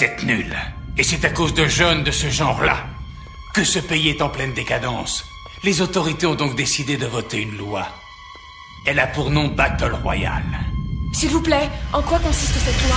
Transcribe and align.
Vous 0.00 0.06
êtes 0.06 0.24
nuls. 0.24 0.56
Et 0.96 1.02
c'est 1.02 1.26
à 1.26 1.28
cause 1.28 1.52
de 1.52 1.66
jeunes 1.66 2.04
de 2.04 2.10
ce 2.10 2.28
genre-là 2.28 2.86
que 3.52 3.64
ce 3.64 3.78
pays 3.78 4.08
est 4.08 4.22
en 4.22 4.30
pleine 4.30 4.54
décadence. 4.54 5.26
Les 5.62 5.82
autorités 5.82 6.24
ont 6.24 6.36
donc 6.36 6.56
décidé 6.56 6.96
de 6.96 7.04
voter 7.04 7.42
une 7.42 7.58
loi. 7.58 7.86
Elle 8.86 8.98
a 8.98 9.06
pour 9.06 9.30
nom 9.30 9.48
Battle 9.48 9.92
Royale. 10.02 10.58
S'il 11.12 11.28
vous 11.28 11.42
plaît, 11.42 11.68
en 11.92 12.00
quoi 12.00 12.18
consiste 12.18 12.54
cette 12.54 12.82
loi? 12.88 12.96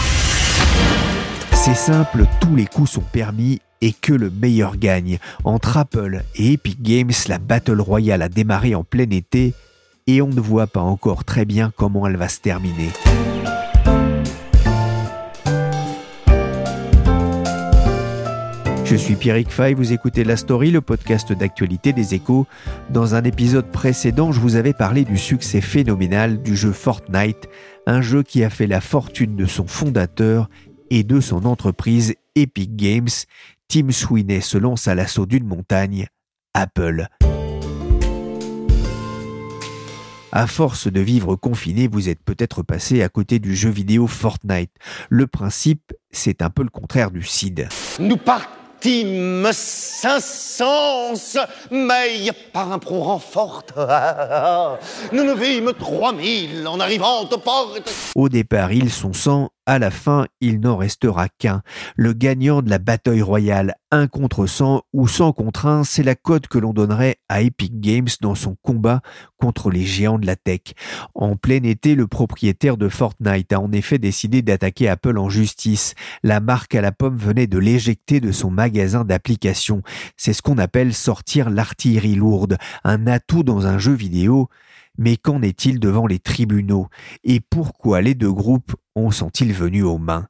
C'est 1.52 1.76
simple, 1.76 2.26
tous 2.40 2.56
les 2.56 2.68
coups 2.68 2.92
sont 2.92 3.02
permis 3.02 3.60
et 3.82 3.92
que 3.92 4.14
le 4.14 4.30
meilleur 4.30 4.78
gagne. 4.78 5.20
Entre 5.44 5.76
Apple 5.76 6.24
et 6.36 6.54
Epic 6.54 6.82
Games, 6.82 7.12
la 7.28 7.38
Battle 7.38 7.82
Royale 7.82 8.22
a 8.22 8.30
démarré 8.30 8.76
en 8.76 8.86
plein 8.86 9.10
été 9.10 9.54
et 10.08 10.22
on 10.22 10.30
ne 10.30 10.40
voit 10.40 10.68
pas 10.68 10.80
encore 10.80 11.26
très 11.26 11.44
bien 11.44 11.70
comment 11.76 12.08
elle 12.08 12.16
va 12.16 12.30
se 12.30 12.40
terminer. 12.40 12.92
Je 18.94 18.98
suis 19.00 19.16
Pierrick 19.16 19.50
Fay, 19.50 19.74
vous 19.74 19.92
écoutez 19.92 20.24
La 20.24 20.38
Story, 20.38 20.70
le 20.70 20.80
podcast 20.80 21.34
d'actualité 21.34 21.94
des 21.94 22.14
échos. 22.14 22.46
Dans 22.92 23.16
un 23.16 23.24
épisode 23.24 23.72
précédent, 23.72 24.32
je 24.32 24.40
vous 24.40 24.56
avais 24.56 24.72
parlé 24.72 25.04
du 25.04 25.18
succès 25.18 25.62
phénoménal 25.62 26.44
du 26.44 26.56
jeu 26.56 26.72
Fortnite, 26.72 27.50
un 27.88 28.02
jeu 28.04 28.22
qui 28.22 28.44
a 28.44 28.52
fait 28.52 28.68
la 28.68 28.82
fortune 28.82 29.36
de 29.36 29.48
son 29.48 29.66
fondateur 29.66 30.48
et 30.92 31.04
de 31.04 31.20
son 31.22 31.46
entreprise 31.46 32.14
Epic 32.36 32.76
Games. 32.76 33.10
Tim 33.68 33.90
Sweeney 33.90 34.42
se 34.42 34.60
lance 34.60 34.88
à 34.88 34.94
l'assaut 34.94 35.26
d'une 35.26 35.48
montagne, 35.48 36.06
Apple. 36.54 37.08
À 40.32 40.46
force 40.46 40.88
de 40.88 41.02
vivre 41.02 41.36
confiné, 41.36 41.88
vous 41.88 42.10
êtes 42.10 42.22
peut-être 42.24 42.62
passé 42.62 43.02
à 43.02 43.10
côté 43.10 43.40
du 43.40 43.56
jeu 43.56 43.72
vidéo 43.72 44.06
Fortnite. 44.06 44.72
Le 45.10 45.26
principe, 45.26 45.94
c'est 46.12 46.44
un 46.44 46.52
peu 46.52 46.62
le 46.62 46.70
contraire 46.70 47.10
du 47.10 47.24
CID. 47.24 47.68
Nous 48.00 48.18
partons 48.18 48.63
Tim 48.84 49.50
Saint-Sens, 49.54 51.38
mais 51.72 52.30
par 52.52 52.70
un 52.74 52.80
prompt 52.80 53.04
renfort. 53.04 53.64
Nous 55.14 55.24
nous 55.24 55.38
vîmes 55.38 55.72
3000 55.80 56.68
en 56.68 56.82
arrivant 56.82 57.22
au 57.22 57.38
port. 57.38 57.78
Au 58.14 58.28
départ, 58.28 58.74
ils 58.74 58.92
sont 58.92 59.14
100 59.14 59.48
à 59.66 59.80
la 59.80 59.92
fin, 59.92 60.26
il 60.42 60.60
n'en 60.60 60.76
restera 60.76 61.30
qu'un. 61.30 61.62
Le 61.96 62.14
gagnant 62.14 62.62
de 62.62 62.70
la 62.70 62.80
bataille 62.80 63.22
royale 63.22 63.76
1 63.92 64.08
contre 64.08 64.46
100 64.46 64.82
ou 64.92 65.08
100 65.08 65.34
contre 65.34 65.68
1, 65.68 65.84
c'est 65.84 66.04
la 66.04 66.16
cote 66.16 66.48
que 66.48 66.58
l'on 66.58 66.74
donnerait 66.74 67.18
à 67.30 67.42
Epic 67.42 67.80
Games 67.80 68.10
dans 68.22 68.36
son 68.36 68.56
combat 68.62 69.02
contre 69.38 69.70
les 69.70 69.84
géants 69.84 70.20
de 70.20 70.26
la 70.26 70.36
tech. 70.36 70.62
En 71.14 71.36
plein 71.36 71.64
été, 71.64 71.96
le 71.96 72.08
propriétaire 72.08 72.76
de 72.76 72.90
Fortnite 72.90 73.54
a 73.54 73.60
en 73.60 73.72
effet 73.72 74.00
décidé 74.00 74.42
d'attaquer 74.42 74.90
Apple 74.90 75.18
en 75.18 75.30
justice. 75.30 75.96
La 76.24 76.40
marque 76.40 76.76
à 76.76 76.82
la 76.82 76.92
pomme 76.92 77.18
venait 77.18 77.48
de 77.48 77.58
l'éjecter 77.58 78.20
de 78.20 78.32
son 78.32 78.52
magasin 78.52 79.06
d'applications. 79.06 79.82
C'est 80.18 80.34
ce 80.34 80.42
qu'on 80.42 80.58
appelle 80.58 80.94
sortir 80.94 81.50
l'artillerie 81.50 82.16
lourde, 82.16 82.58
un 82.84 83.08
atout 83.08 83.44
dans 83.44 83.68
un 83.68 83.78
jeu 83.78 83.94
vidéo. 83.94 84.50
Mais 85.00 85.18
qu'en 85.18 85.42
est-il 85.42 85.80
devant 85.80 86.06
les 86.06 86.20
tribunaux? 86.20 86.88
Et 87.24 87.40
pourquoi 87.40 88.02
les 88.02 88.14
deux 88.14 88.32
groupes 88.32 88.76
ont 88.96 89.10
sont-ils 89.10 89.52
venus 89.52 89.86
aux 89.86 89.98
mains? 89.98 90.28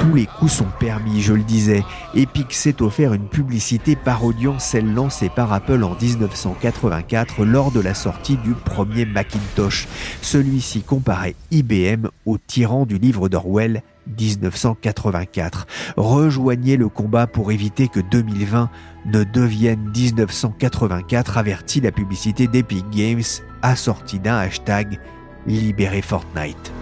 Tous 0.00 0.14
les 0.14 0.26
coups 0.26 0.52
sont 0.52 0.66
permis, 0.78 1.22
je 1.22 1.32
le 1.32 1.44
disais. 1.44 1.82
Epic 2.14 2.52
s'est 2.52 2.82
offert 2.82 3.14
une 3.14 3.28
publicité 3.28 3.96
parodiant 3.96 4.58
celle 4.58 4.92
lancée 4.92 5.30
par 5.30 5.52
Apple 5.54 5.82
en 5.82 5.96
1984 5.98 7.46
lors 7.46 7.72
de 7.72 7.80
la 7.80 7.94
sortie 7.94 8.36
du 8.36 8.52
premier 8.52 9.06
Macintosh. 9.06 9.88
Celui-ci 10.20 10.82
comparait 10.82 11.36
IBM 11.50 12.08
au 12.26 12.36
tyran 12.36 12.84
du 12.84 12.98
livre 12.98 13.30
d'Orwell 13.30 13.82
1984. 14.06 15.66
Rejoignez 15.96 16.76
le 16.76 16.88
combat 16.88 17.26
pour 17.26 17.52
éviter 17.52 17.88
que 17.88 18.00
2020 18.00 18.70
ne 19.06 19.24
devienne 19.24 19.90
1984, 19.94 21.38
avertit 21.38 21.80
la 21.80 21.92
publicité 21.92 22.46
d'Epic 22.46 22.88
Games, 22.90 23.22
assortie 23.62 24.18
d'un 24.18 24.36
hashtag 24.36 24.98
Libérez 25.46 26.02
Fortnite. 26.02 26.72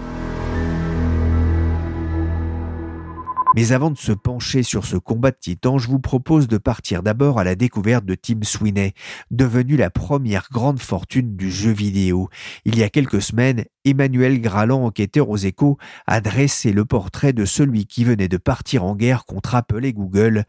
Mais 3.53 3.73
avant 3.73 3.91
de 3.91 3.97
se 3.97 4.13
pencher 4.13 4.63
sur 4.63 4.85
ce 4.85 4.95
combat 4.95 5.31
de 5.31 5.37
titans, 5.37 5.77
je 5.77 5.89
vous 5.89 5.99
propose 5.99 6.47
de 6.47 6.57
partir 6.57 7.03
d'abord 7.03 7.37
à 7.37 7.43
la 7.43 7.55
découverte 7.55 8.05
de 8.05 8.15
Tim 8.15 8.39
Sweeney, 8.43 8.93
devenu 9.29 9.75
la 9.75 9.89
première 9.89 10.47
grande 10.49 10.79
fortune 10.79 11.35
du 11.35 11.51
jeu 11.51 11.71
vidéo. 11.71 12.29
Il 12.63 12.77
y 12.77 12.83
a 12.83 12.89
quelques 12.89 13.21
semaines, 13.21 13.65
Emmanuel 13.83 14.39
Graland, 14.39 14.85
enquêteur 14.85 15.29
aux 15.29 15.35
échos, 15.37 15.77
a 16.07 16.21
dressé 16.21 16.71
le 16.71 16.85
portrait 16.85 17.33
de 17.33 17.43
celui 17.43 17.85
qui 17.85 18.05
venait 18.05 18.29
de 18.29 18.37
partir 18.37 18.85
en 18.85 18.95
guerre 18.95 19.25
contre 19.25 19.53
Apple 19.53 19.83
et 19.83 19.91
Google, 19.91 20.45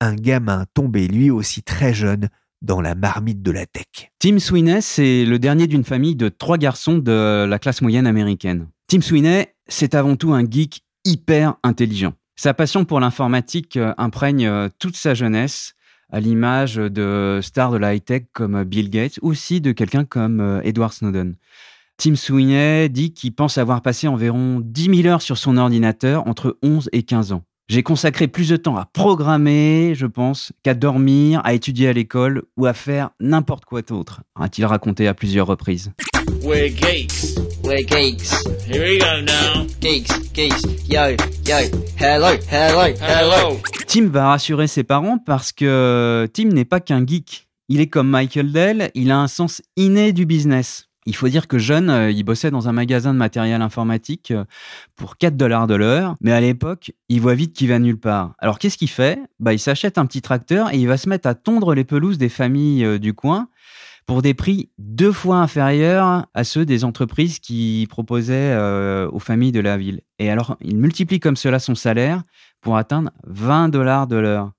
un 0.00 0.14
gamin 0.14 0.64
tombé 0.72 1.06
lui 1.06 1.30
aussi 1.30 1.62
très 1.62 1.92
jeune 1.92 2.30
dans 2.62 2.80
la 2.80 2.94
marmite 2.94 3.42
de 3.42 3.50
la 3.50 3.66
tech. 3.66 4.10
Tim 4.18 4.38
Sweeney, 4.38 4.80
c'est 4.80 5.26
le 5.26 5.38
dernier 5.38 5.66
d'une 5.66 5.84
famille 5.84 6.16
de 6.16 6.30
trois 6.30 6.56
garçons 6.56 6.96
de 6.96 7.44
la 7.44 7.58
classe 7.58 7.82
moyenne 7.82 8.06
américaine. 8.06 8.68
Tim 8.86 9.02
Sweeney, 9.02 9.54
c'est 9.68 9.94
avant 9.94 10.16
tout 10.16 10.32
un 10.32 10.48
geek 10.48 10.80
hyper 11.04 11.54
intelligent. 11.62 12.14
Sa 12.40 12.54
passion 12.54 12.84
pour 12.84 13.00
l'informatique 13.00 13.76
euh, 13.76 13.92
imprègne 13.98 14.46
euh, 14.46 14.68
toute 14.78 14.94
sa 14.94 15.12
jeunesse, 15.12 15.74
à 16.12 16.20
l'image 16.20 16.76
de 16.76 17.40
stars 17.42 17.72
de 17.72 17.78
la 17.78 17.96
high-tech 17.96 18.26
comme 18.32 18.62
Bill 18.62 18.90
Gates, 18.90 19.18
aussi 19.22 19.60
de 19.60 19.72
quelqu'un 19.72 20.04
comme 20.04 20.38
euh, 20.40 20.60
Edward 20.62 20.92
Snowden. 20.92 21.34
Tim 21.96 22.14
Sweeney 22.14 22.90
dit 22.90 23.12
qu'il 23.12 23.34
pense 23.34 23.58
avoir 23.58 23.82
passé 23.82 24.06
environ 24.06 24.60
10 24.64 25.02
000 25.02 25.08
heures 25.08 25.20
sur 25.20 25.36
son 25.36 25.56
ordinateur 25.56 26.28
entre 26.28 26.56
11 26.62 26.88
et 26.92 27.02
15 27.02 27.32
ans. 27.32 27.42
J'ai 27.66 27.82
consacré 27.82 28.28
plus 28.28 28.48
de 28.50 28.56
temps 28.56 28.76
à 28.76 28.84
programmer, 28.84 29.94
je 29.96 30.06
pense, 30.06 30.52
qu'à 30.62 30.74
dormir, 30.74 31.40
à 31.42 31.54
étudier 31.54 31.88
à 31.88 31.92
l'école 31.92 32.44
ou 32.56 32.66
à 32.66 32.72
faire 32.72 33.10
n'importe 33.18 33.64
quoi 33.64 33.82
d'autre, 33.82 34.22
a-t-il 34.38 34.64
raconté 34.64 35.08
à 35.08 35.14
plusieurs 35.14 35.48
reprises. 35.48 35.90
We're 36.42 36.68
geeks. 36.68 37.36
We're 37.64 37.84
geeks. 37.84 38.44
Here 38.66 38.82
we 38.82 38.98
go 38.98 39.20
now. 39.22 39.66
Geeks, 39.80 40.12
geeks. 40.32 40.62
Yo, 40.88 41.16
yo. 41.46 41.56
Hello, 41.98 42.36
hello, 42.50 42.94
hello. 43.00 43.60
Tim 43.86 44.08
va 44.08 44.28
rassurer 44.28 44.66
ses 44.66 44.84
parents 44.84 45.18
parce 45.18 45.52
que 45.52 46.28
Tim 46.32 46.48
n'est 46.48 46.64
pas 46.64 46.80
qu'un 46.80 47.06
geek. 47.06 47.48
Il 47.68 47.80
est 47.80 47.86
comme 47.86 48.08
Michael 48.08 48.52
Dell, 48.52 48.90
il 48.94 49.10
a 49.10 49.18
un 49.18 49.28
sens 49.28 49.62
inné 49.76 50.12
du 50.12 50.24
business. 50.26 50.88
Il 51.08 51.16
faut 51.16 51.28
dire 51.28 51.48
que 51.48 51.56
jeune, 51.56 51.88
euh, 51.88 52.10
il 52.10 52.22
bossait 52.22 52.50
dans 52.50 52.68
un 52.68 52.72
magasin 52.72 53.14
de 53.14 53.18
matériel 53.18 53.62
informatique 53.62 54.30
euh, 54.30 54.44
pour 54.94 55.16
4 55.16 55.38
dollars 55.38 55.66
de 55.66 55.74
l'heure, 55.74 56.16
mais 56.20 56.32
à 56.32 56.40
l'époque, 56.40 56.92
il 57.08 57.22
voit 57.22 57.34
vite 57.34 57.54
qu'il 57.54 57.68
va 57.68 57.78
nulle 57.78 57.98
part. 57.98 58.34
Alors 58.38 58.58
qu'est-ce 58.58 58.76
qu'il 58.76 58.90
fait? 58.90 59.18
Bah, 59.40 59.54
Il 59.54 59.58
s'achète 59.58 59.96
un 59.96 60.04
petit 60.04 60.20
tracteur 60.20 60.72
et 60.72 60.76
il 60.76 60.86
va 60.86 60.98
se 60.98 61.08
mettre 61.08 61.26
à 61.26 61.34
tondre 61.34 61.74
les 61.74 61.84
pelouses 61.84 62.18
des 62.18 62.28
familles 62.28 62.84
euh, 62.84 62.98
du 62.98 63.14
coin 63.14 63.48
pour 64.08 64.22
des 64.22 64.32
prix 64.32 64.70
deux 64.78 65.12
fois 65.12 65.36
inférieurs 65.36 66.26
à 66.32 66.42
ceux 66.42 66.64
des 66.64 66.84
entreprises 66.84 67.38
qui 67.38 67.86
proposaient 67.90 68.56
aux 69.12 69.18
familles 69.18 69.52
de 69.52 69.60
la 69.60 69.76
ville. 69.76 70.00
Et 70.18 70.30
alors, 70.30 70.56
il 70.62 70.78
multiplie 70.78 71.20
comme 71.20 71.36
cela 71.36 71.58
son 71.58 71.74
salaire 71.74 72.22
pour 72.62 72.78
atteindre 72.78 73.10
20 73.26 73.68
dollars 73.68 74.06
de 74.06 74.16
l'heure. 74.16 74.52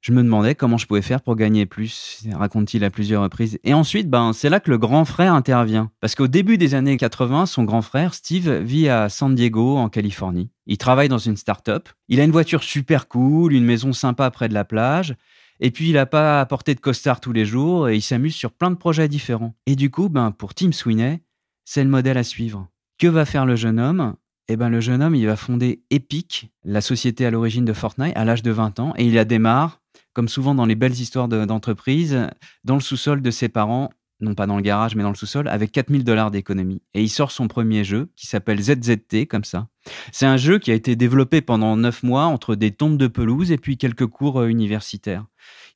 Je 0.00 0.12
me 0.12 0.22
demandais 0.22 0.56
comment 0.56 0.78
je 0.78 0.86
pouvais 0.86 1.02
faire 1.02 1.20
pour 1.20 1.36
gagner 1.36 1.64
plus, 1.64 2.24
raconte-t-il 2.32 2.82
à 2.82 2.90
plusieurs 2.90 3.22
reprises. 3.22 3.58
Et 3.62 3.72
ensuite, 3.72 4.10
ben, 4.10 4.32
c'est 4.32 4.48
là 4.48 4.58
que 4.58 4.70
le 4.70 4.78
grand 4.78 5.04
frère 5.04 5.32
intervient. 5.32 5.90
Parce 6.00 6.16
qu'au 6.16 6.28
début 6.28 6.58
des 6.58 6.74
années 6.74 6.96
80, 6.96 7.46
son 7.46 7.62
grand 7.62 7.82
frère, 7.82 8.14
Steve, 8.14 8.50
vit 8.62 8.88
à 8.88 9.08
San 9.08 9.34
Diego, 9.34 9.76
en 9.76 9.88
Californie. 9.88 10.50
Il 10.66 10.78
travaille 10.78 11.08
dans 11.08 11.18
une 11.18 11.36
start-up. 11.36 11.88
Il 12.08 12.20
a 12.20 12.24
une 12.24 12.32
voiture 12.32 12.64
super 12.64 13.06
cool, 13.06 13.52
une 13.52 13.64
maison 13.64 13.92
sympa 13.92 14.30
près 14.30 14.48
de 14.48 14.54
la 14.54 14.64
plage. 14.64 15.14
Et 15.60 15.70
puis, 15.70 15.88
il 15.88 15.94
n'a 15.94 16.06
pas 16.06 16.40
à 16.40 16.46
porter 16.46 16.74
de 16.74 16.80
costard 16.80 17.20
tous 17.20 17.32
les 17.32 17.44
jours 17.44 17.88
et 17.88 17.96
il 17.96 18.02
s'amuse 18.02 18.34
sur 18.34 18.52
plein 18.52 18.70
de 18.70 18.76
projets 18.76 19.08
différents. 19.08 19.54
Et 19.66 19.76
du 19.76 19.90
coup, 19.90 20.08
ben, 20.08 20.30
pour 20.30 20.54
Tim 20.54 20.72
Sweeney, 20.72 21.22
c'est 21.64 21.82
le 21.84 21.90
modèle 21.90 22.18
à 22.18 22.24
suivre. 22.24 22.68
Que 22.98 23.08
va 23.08 23.24
faire 23.24 23.46
le 23.46 23.56
jeune 23.56 23.78
homme? 23.80 24.14
Eh 24.48 24.56
ben, 24.56 24.70
le 24.70 24.80
jeune 24.80 25.02
homme, 25.02 25.14
il 25.14 25.26
va 25.26 25.36
fonder 25.36 25.82
Epic, 25.90 26.50
la 26.64 26.80
société 26.80 27.26
à 27.26 27.30
l'origine 27.30 27.64
de 27.64 27.72
Fortnite, 27.72 28.16
à 28.16 28.24
l'âge 28.24 28.42
de 28.42 28.50
20 28.50 28.80
ans. 28.80 28.94
Et 28.96 29.06
il 29.06 29.14
la 29.14 29.24
démarre, 29.26 29.80
comme 30.14 30.28
souvent 30.28 30.54
dans 30.54 30.64
les 30.64 30.74
belles 30.74 30.98
histoires 30.98 31.28
de- 31.28 31.44
d'entreprise, 31.44 32.18
dans 32.64 32.74
le 32.74 32.80
sous-sol 32.80 33.20
de 33.20 33.30
ses 33.30 33.48
parents, 33.48 33.90
non 34.20 34.34
pas 34.34 34.46
dans 34.46 34.56
le 34.56 34.62
garage, 34.62 34.96
mais 34.96 35.02
dans 35.02 35.10
le 35.10 35.16
sous-sol, 35.16 35.48
avec 35.48 35.70
4000 35.72 36.04
dollars 36.04 36.30
d'économie. 36.30 36.82
Et 36.94 37.02
il 37.02 37.08
sort 37.08 37.30
son 37.30 37.46
premier 37.46 37.84
jeu, 37.84 38.10
qui 38.16 38.26
s'appelle 38.26 38.60
ZZT, 38.60 39.26
comme 39.28 39.44
ça. 39.44 39.68
C'est 40.12 40.26
un 40.26 40.36
jeu 40.36 40.58
qui 40.58 40.70
a 40.70 40.74
été 40.74 40.96
développé 40.96 41.40
pendant 41.40 41.76
9 41.76 42.02
mois 42.02 42.24
entre 42.24 42.54
des 42.54 42.72
tombes 42.72 42.98
de 42.98 43.06
pelouse 43.06 43.52
et 43.52 43.58
puis 43.58 43.76
quelques 43.76 44.06
cours 44.06 44.40
euh, 44.40 44.48
universitaires. 44.48 45.26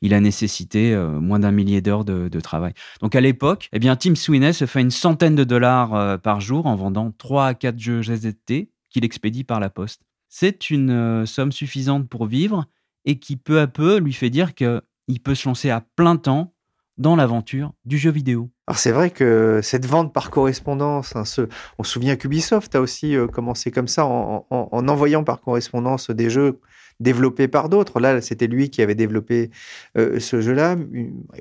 Il 0.02 0.12
a 0.12 0.20
nécessité 0.20 0.92
euh, 0.92 1.20
moins 1.20 1.38
d'un 1.38 1.52
millier 1.52 1.80
d'heures 1.80 2.04
de, 2.04 2.40
travail. 2.40 2.74
Donc 3.00 3.14
à 3.14 3.20
l'époque, 3.20 3.68
eh 3.72 3.78
bien, 3.78 3.94
Tim 3.94 4.14
Sweeney 4.16 4.52
se 4.52 4.66
fait 4.66 4.80
une 4.80 4.90
centaine 4.90 5.36
de 5.36 5.44
dollars 5.44 5.94
euh, 5.94 6.18
par 6.18 6.40
jour 6.40 6.66
en 6.66 6.74
vendant 6.74 7.12
3 7.16 7.46
à 7.46 7.54
4 7.54 7.78
jeux 7.78 8.02
ZZT 8.02 8.68
qu'il 8.90 9.04
expédie 9.04 9.44
par 9.44 9.60
la 9.60 9.70
poste. 9.70 10.02
C'est 10.28 10.70
une 10.70 11.26
somme 11.26 11.52
suffisante 11.52 12.08
pour 12.08 12.26
vivre 12.26 12.66
et 13.04 13.18
qui 13.18 13.36
peu 13.36 13.60
à 13.60 13.66
peu 13.66 13.98
lui 13.98 14.12
fait 14.12 14.30
dire 14.30 14.54
qu'il 14.54 14.80
peut 15.22 15.34
se 15.34 15.48
lancer 15.48 15.70
à 15.70 15.82
plein 15.94 16.16
temps 16.16 16.54
dans 17.02 17.16
l'aventure 17.16 17.72
du 17.84 17.98
jeu 17.98 18.10
vidéo. 18.10 18.48
Alors 18.66 18.78
c'est 18.78 18.92
vrai 18.92 19.10
que 19.10 19.60
cette 19.62 19.84
vente 19.84 20.14
par 20.14 20.30
correspondance, 20.30 21.14
hein, 21.16 21.24
ce- 21.26 21.48
on 21.78 21.82
se 21.82 21.92
souvient 21.92 22.16
qu'Ubisoft 22.16 22.74
a 22.74 22.80
aussi 22.80 23.14
euh, 23.16 23.26
commencé 23.26 23.70
comme 23.70 23.88
ça 23.88 24.06
en, 24.06 24.46
en- 24.48 24.68
en 24.72 24.88
envoyant 24.88 25.24
par 25.24 25.40
correspondance 25.42 26.10
des 26.10 26.30
jeux 26.30 26.60
développés 27.00 27.48
par 27.48 27.68
d'autres. 27.68 28.00
Là, 28.00 28.20
c'était 28.20 28.46
lui 28.46 28.70
qui 28.70 28.80
avait 28.80 28.94
développé 28.94 29.50
euh, 29.98 30.20
ce 30.20 30.40
jeu-là. 30.40 30.76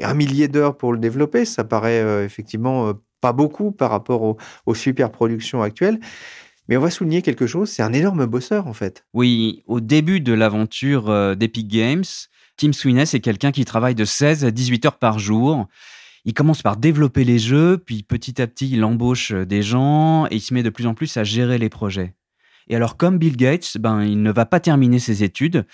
Un 0.02 0.14
millier 0.16 0.48
d'heures 0.48 0.76
pour 0.76 0.92
le 0.92 1.00
développer, 1.00 1.46
ça 1.46 1.64
paraît 1.64 2.02
euh, 2.02 2.26
effectivement 2.26 2.88
euh, 2.90 2.94
pas 3.22 3.32
beaucoup 3.34 3.72
par 3.72 3.92
rapport 3.92 4.24
aux, 4.24 4.38
aux 4.66 4.74
super 4.76 5.12
productions 5.12 5.62
actuelles. 5.62 6.00
Mais 6.68 6.78
on 6.78 6.82
va 6.82 6.90
souligner 6.90 7.22
quelque 7.22 7.48
chose, 7.48 7.70
c'est 7.70 7.84
un 7.84 7.92
énorme 7.92 8.26
bosseur 8.26 8.66
en 8.68 8.74
fait. 8.74 9.04
Oui, 9.14 9.64
au 9.68 9.80
début 9.82 10.22
de 10.22 10.34
l'aventure 10.34 11.10
euh, 11.10 11.36
d'Epic 11.36 11.68
Games, 11.68 12.04
Tim 12.62 12.74
Sweeney, 12.74 13.08
c'est 13.08 13.22
quelqu'un 13.22 13.52
qui 13.52 13.66
travaille 13.66 13.96
de 13.96 14.06
16 14.06 14.46
à 14.46 14.52
18 14.52 14.86
heures 14.86 15.00
par 15.00 15.18
jour. 15.18 15.66
Il 16.26 16.36
commence 16.36 16.62
par 16.62 16.78
développer 16.78 17.24
les 17.24 17.40
jeux, 17.40 17.80
puis 17.84 18.04
petit 18.04 18.40
à 18.40 18.46
petit, 18.46 18.70
il 18.70 18.84
embauche 18.84 19.32
euh, 19.32 19.48
des 19.48 19.64
gens 19.64 20.28
et 20.28 20.36
il 20.36 20.42
se 20.42 20.54
met 20.54 20.62
de 20.62 20.70
plus 20.70 20.86
en 20.86 20.94
plus 20.94 21.18
à 21.18 21.24
gérer 21.24 21.58
les 21.58 21.70
projets. 21.70 22.14
Et 22.68 22.76
alors, 22.76 22.98
comme 22.98 23.18
Bill 23.18 23.36
Gates, 23.36 23.80
ben, 23.80 24.04
il 24.04 24.22
ne 24.22 24.32
va 24.32 24.46
pas 24.46 24.60
terminer 24.60 25.00
ses 25.00 25.24
études, 25.24 25.66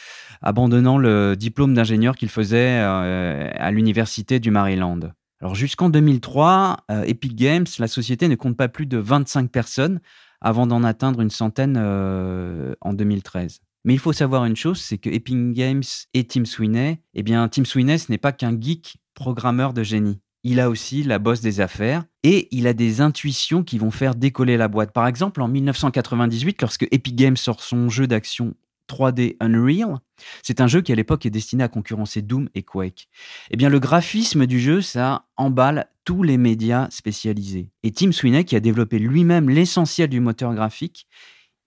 abandonnant 0.42 0.98
le 0.98 1.36
diplôme 1.36 1.74
d'ingénieur 1.74 2.16
qu'il 2.16 2.30
faisait 2.30 2.80
euh, 2.80 3.51
à 3.54 3.69
l'université 3.72 4.39
du 4.39 4.50
Maryland. 4.50 5.12
Alors, 5.42 5.56
jusqu'en 5.56 5.89
2003, 5.89 6.86
euh, 6.89 7.04
Epic 7.04 7.36
Games, 7.36 7.68
la 7.80 7.89
société 7.89 8.30
ne 8.30 8.36
compte 8.36 8.56
pas 8.56 8.69
plus 8.69 8.86
de 8.86 8.98
25 8.98 9.51
personnes 9.51 10.00
avant 10.39 10.66
d'en 10.66 10.86
atteindre 10.86 11.19
une 11.19 11.31
centaine 11.31 11.75
en 11.78 12.94
2013. 12.94 13.60
Mais 13.88 13.94
il 13.94 14.00
faut 14.00 14.12
savoir 14.12 14.44
une 14.44 14.57
chose, 14.57 14.81
c'est 14.81 14.98
que 14.98 15.10
Epic 15.10 15.54
Games 15.54 15.81
et 16.13 16.25
Tim 16.25 16.44
Sweeney, 16.44 17.00
eh 17.13 17.24
Tim 17.24 17.63
Sweeney, 17.63 17.98
ce 17.98 18.12
n'est 18.12 18.18
pas 18.18 18.34
qu'un 18.34 18.51
geek 18.60 18.98
programmeur 19.13 19.72
de 19.72 19.81
génie. 19.81 20.19
Il 20.44 20.60
a 20.60 20.69
aussi 20.69 21.04
la 21.04 21.19
bosse 21.19 21.39
des 21.39 21.62
affaires 21.62 22.04
et 22.22 22.50
il 22.51 22.68
a 22.68 22.74
des 22.74 23.00
intuitions 23.00 23.63
qui 23.63 23.78
vont 23.78 23.89
faire 23.89 24.13
décoller 24.13 24.57
la 24.57 24.68
boîte. 24.68 24.92
Par 24.92 25.07
exemple, 25.07 25.42
en 25.42 25.48
1998, 25.48 26.62
lorsque 26.62 26.86
Epic 26.92 27.16
Games 27.16 27.38
sort 27.38 27.63
son 27.63 27.88
jeu 27.88 28.07
d'action 28.07 28.56
3D 28.89 29.38
Unreal, 29.39 30.00
c'est 30.44 30.60
un 30.60 30.68
jeu 30.68 30.81
qui 30.81 30.92
à 30.92 30.95
l'époque 30.95 31.25
est 31.25 31.30
destiné 31.30 31.63
à 31.63 31.69
concurrencer 31.69 32.22
Doom 32.22 32.50
et 32.56 32.63
Quake. 32.63 33.07
Eh 33.51 33.56
bien, 33.56 33.69
le 33.69 33.80
graphisme 33.80 34.48
du 34.48 34.60
jeu, 34.60 34.81
ça 34.81 35.28
emballe 35.38 35.88
tous 36.04 36.24
les 36.24 36.38
médias 36.38 36.89
spécialisés. 36.92 37.72
Et 37.84 37.92
Tim 37.94 38.12
Sweeney, 38.12 38.44
qui 38.44 38.57
a 38.57 38.60
développé 38.60 39.00
lui-même 39.00 39.50
l'essentiel 39.50 40.10
du 40.10 40.19
moteur 40.19 40.54
graphique, 40.54 41.07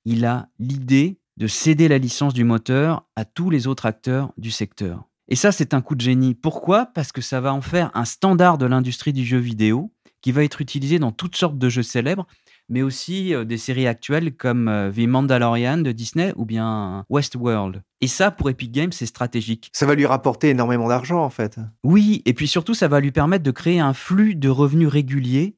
il 0.04 0.26
a 0.26 0.48
l'idée 0.58 1.19
de 1.36 1.46
céder 1.46 1.88
la 1.88 1.98
licence 1.98 2.34
du 2.34 2.44
moteur 2.44 3.06
à 3.16 3.24
tous 3.24 3.50
les 3.50 3.66
autres 3.66 3.86
acteurs 3.86 4.32
du 4.36 4.50
secteur. 4.50 5.04
Et 5.28 5.36
ça, 5.36 5.52
c'est 5.52 5.74
un 5.74 5.80
coup 5.80 5.94
de 5.94 6.00
génie. 6.00 6.34
Pourquoi? 6.34 6.86
Parce 6.86 7.12
que 7.12 7.20
ça 7.20 7.40
va 7.40 7.54
en 7.54 7.60
faire 7.60 7.90
un 7.94 8.04
standard 8.04 8.58
de 8.58 8.66
l'industrie 8.66 9.12
du 9.12 9.24
jeu 9.24 9.38
vidéo 9.38 9.92
qui 10.22 10.32
va 10.32 10.44
être 10.44 10.60
utilisé 10.60 10.98
dans 10.98 11.12
toutes 11.12 11.36
sortes 11.36 11.56
de 11.56 11.68
jeux 11.68 11.82
célèbres, 11.82 12.26
mais 12.68 12.82
aussi 12.82 13.34
euh, 13.34 13.44
des 13.44 13.56
séries 13.56 13.86
actuelles 13.86 14.36
comme 14.36 14.68
euh, 14.68 14.90
The 14.90 15.06
Mandalorian 15.06 15.78
de 15.78 15.92
Disney 15.92 16.32
ou 16.36 16.44
bien 16.44 17.04
Westworld. 17.08 17.82
Et 18.00 18.06
ça, 18.06 18.30
pour 18.30 18.50
Epic 18.50 18.72
Games, 18.72 18.92
c'est 18.92 19.06
stratégique. 19.06 19.70
Ça 19.72 19.86
va 19.86 19.94
lui 19.94 20.06
rapporter 20.06 20.50
énormément 20.50 20.88
d'argent 20.88 21.22
en 21.22 21.30
fait. 21.30 21.58
Oui, 21.84 22.22
et 22.26 22.34
puis 22.34 22.48
surtout, 22.48 22.74
ça 22.74 22.88
va 22.88 23.00
lui 23.00 23.12
permettre 23.12 23.44
de 23.44 23.50
créer 23.50 23.80
un 23.80 23.94
flux 23.94 24.34
de 24.34 24.48
revenus 24.48 24.88
réguliers 24.88 25.56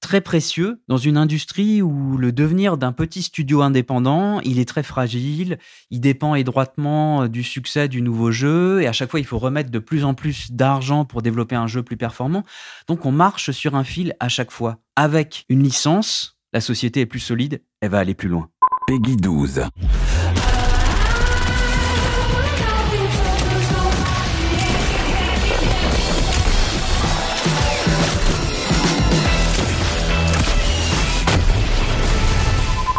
très 0.00 0.20
précieux 0.20 0.80
dans 0.88 0.96
une 0.96 1.16
industrie 1.16 1.82
où 1.82 2.16
le 2.16 2.32
devenir 2.32 2.76
d'un 2.76 2.92
petit 2.92 3.22
studio 3.22 3.62
indépendant, 3.62 4.40
il 4.40 4.58
est 4.58 4.68
très 4.68 4.82
fragile, 4.82 5.58
il 5.90 6.00
dépend 6.00 6.34
étroitement 6.34 7.28
du 7.28 7.42
succès 7.42 7.88
du 7.88 8.02
nouveau 8.02 8.30
jeu 8.30 8.80
et 8.82 8.86
à 8.86 8.92
chaque 8.92 9.10
fois 9.10 9.20
il 9.20 9.26
faut 9.26 9.38
remettre 9.38 9.70
de 9.70 9.78
plus 9.78 10.04
en 10.04 10.14
plus 10.14 10.52
d'argent 10.52 11.04
pour 11.04 11.22
développer 11.22 11.56
un 11.56 11.66
jeu 11.66 11.82
plus 11.82 11.96
performant. 11.96 12.44
Donc 12.86 13.06
on 13.06 13.12
marche 13.12 13.50
sur 13.50 13.74
un 13.74 13.84
fil 13.84 14.14
à 14.20 14.28
chaque 14.28 14.50
fois. 14.50 14.78
Avec 14.96 15.44
une 15.48 15.62
licence, 15.62 16.38
la 16.52 16.60
société 16.60 17.00
est 17.00 17.06
plus 17.06 17.20
solide, 17.20 17.62
elle 17.80 17.90
va 17.90 17.98
aller 17.98 18.14
plus 18.14 18.28
loin. 18.28 18.48
Peggy 18.86 19.16
12. 19.16 19.62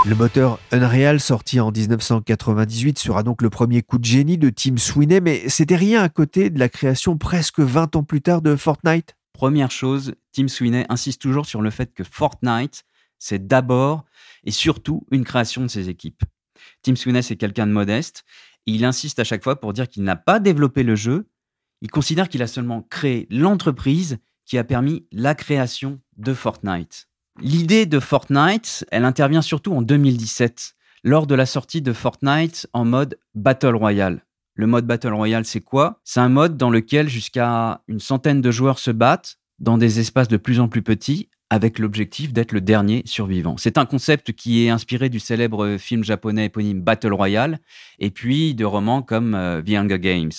Le 0.10 0.16
moteur 0.16 0.58
Unreal, 0.72 1.20
sorti 1.20 1.60
en 1.60 1.72
1998, 1.72 2.98
sera 2.98 3.22
donc 3.22 3.44
le 3.44 3.52
premier 3.52 3.84
coup 3.84 4.00
de 4.00 4.06
génie 4.06 4.40
de 4.40 4.50
Tim 4.50 4.76
Sweeney, 4.78 5.22
mais 5.22 5.48
c'était 5.50 5.76
rien 5.76 6.02
à 6.02 6.10
côté 6.10 6.50
de 6.50 6.58
la 6.58 6.68
création 6.68 7.16
presque 7.16 7.60
20 7.60 7.96
ans 7.96 8.04
plus 8.04 8.20
tard 8.20 8.42
de 8.42 8.56
Fortnite. 8.56 9.16
Première 9.34 9.70
chose, 9.70 10.16
Tim 10.32 10.48
Sweeney 10.48 10.88
insiste 10.90 11.22
toujours 11.22 11.46
sur 11.46 11.62
le 11.62 11.70
fait 11.70 11.94
que 11.94 12.04
Fortnite, 12.04 12.86
c'est 13.20 13.46
d'abord 13.46 14.04
et 14.46 14.50
surtout 14.50 15.06
une 15.12 15.24
création 15.24 15.62
de 15.62 15.68
ses 15.68 15.90
équipes. 15.90 16.24
Tim 16.82 16.96
Sweeney, 16.96 17.22
c'est 17.22 17.36
quelqu'un 17.36 17.68
de 17.68 17.72
modeste, 17.72 18.24
et 18.66 18.72
il 18.72 18.86
insiste 18.86 19.20
à 19.20 19.24
chaque 19.24 19.44
fois 19.44 19.60
pour 19.60 19.74
dire 19.74 19.88
qu'il 19.88 20.02
n'a 20.02 20.16
pas 20.16 20.40
développé 20.40 20.82
le 20.82 20.96
jeu, 20.96 21.30
il 21.84 21.92
considère 21.92 22.30
qu'il 22.30 22.42
a 22.42 22.48
seulement 22.48 22.82
créé 22.82 23.28
l'entreprise 23.30 24.18
qui 24.44 24.58
a 24.58 24.64
permis 24.64 25.06
la 25.12 25.36
création 25.36 26.00
de 26.18 26.34
Fortnite. 26.34 27.09
L'idée 27.42 27.86
de 27.86 28.00
Fortnite, 28.02 28.86
elle 28.92 29.06
intervient 29.06 29.42
surtout 29.42 29.74
en 29.74 29.82
2017, 29.82 30.76
lors 31.06 31.26
de 31.26 31.36
la 31.36 31.46
sortie 31.46 31.82
de 31.82 31.94
Fortnite 31.94 32.68
en 32.74 32.84
mode 32.84 33.18
Battle 33.34 33.76
Royale. 33.76 34.26
Le 34.56 34.68
mode 34.68 34.86
Battle 34.86 35.14
Royale, 35.14 35.46
c'est 35.46 35.62
quoi? 35.62 36.02
C'est 36.04 36.20
un 36.20 36.28
mode 36.28 36.58
dans 36.58 36.70
lequel 36.70 37.08
jusqu'à 37.08 37.82
une 37.88 38.02
centaine 38.02 38.42
de 38.42 38.52
joueurs 38.52 38.78
se 38.78 38.92
battent 38.92 39.38
dans 39.60 39.78
des 39.78 40.02
espaces 40.02 40.28
de 40.28 40.36
plus 40.36 40.60
en 40.60 40.68
plus 40.68 40.82
petits 40.82 41.30
avec 41.50 41.80
l'objectif 41.80 42.34
d'être 42.34 42.52
le 42.52 42.60
dernier 42.60 43.04
survivant. 43.06 43.56
C'est 43.58 43.78
un 43.78 43.86
concept 43.86 44.34
qui 44.34 44.66
est 44.66 44.70
inspiré 44.70 45.08
du 45.08 45.20
célèbre 45.20 45.78
film 45.78 46.04
japonais 46.04 46.46
éponyme 46.46 46.82
Battle 46.82 47.14
Royale 47.14 47.60
et 48.00 48.12
puis 48.12 48.54
de 48.54 48.66
romans 48.66 49.02
comme 49.02 49.34
euh, 49.34 49.62
The 49.62 49.72
Hunger 49.72 50.00
Games. 50.00 50.32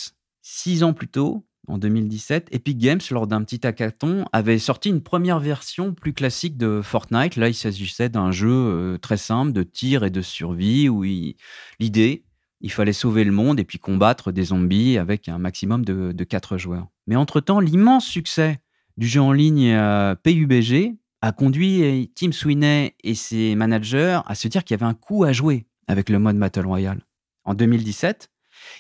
Six 0.43 0.83
ans 0.85 0.93
plus 0.93 1.09
tôt, 1.09 1.47
en 1.71 1.79
2017, 1.79 2.49
Epic 2.51 2.79
Games, 2.79 3.01
lors 3.11 3.27
d'un 3.27 3.43
petit 3.43 3.67
hackathon, 3.67 4.25
avait 4.33 4.59
sorti 4.59 4.89
une 4.89 5.03
première 5.03 5.39
version 5.39 5.95
plus 5.95 6.13
classique 6.13 6.57
de 6.57 6.81
Fortnite. 6.83 7.37
Là, 7.37 7.49
il 7.49 7.55
s'agissait 7.55 8.09
d'un 8.09 8.31
jeu 8.33 8.51
euh, 8.51 8.99
très 8.99 9.17
simple 9.17 9.53
de 9.53 9.63
tir 9.63 10.05
et 10.05 10.11
de 10.11 10.21
survie 10.21 10.89
où 10.89 11.05
il- 11.05 11.37
l'idée, 11.79 12.25
il 12.61 12.71
fallait 12.73 12.93
sauver 12.93 13.25
le 13.25 13.33
monde 13.33 13.59
et 13.61 13.65
puis 13.65 13.79
combattre 13.79 14.33
des 14.33 14.45
zombies 14.45 14.99
avec 14.99 15.29
un 15.29 15.39
maximum 15.39 15.85
de, 15.85 16.13
de 16.13 16.25
4 16.25 16.59
joueurs. 16.59 16.89
Mais 17.07 17.17
entre-temps, 17.17 17.61
l'immense 17.61 18.05
succès 18.07 18.59
du 18.97 19.07
jeu 19.07 19.21
en 19.21 19.33
ligne 19.33 19.71
euh, 19.73 20.15
PUBG 20.17 20.97
a 21.23 21.33
conduit 21.33 22.11
Tim 22.15 22.33
Sweeney 22.33 22.95
et 23.05 23.15
ses 23.15 23.55
managers 23.55 24.21
à 24.27 24.35
se 24.35 24.49
dire 24.49 24.65
qu'il 24.65 24.75
y 24.75 24.83
avait 24.83 24.91
un 24.91 24.95
coup 24.95 25.25
à 25.25 25.33
jouer 25.33 25.67
avec 25.87 26.09
le 26.09 26.19
mode 26.19 26.39
Battle 26.39 26.67
Royale. 26.67 27.01
En 27.45 27.55
2017, 27.55 28.31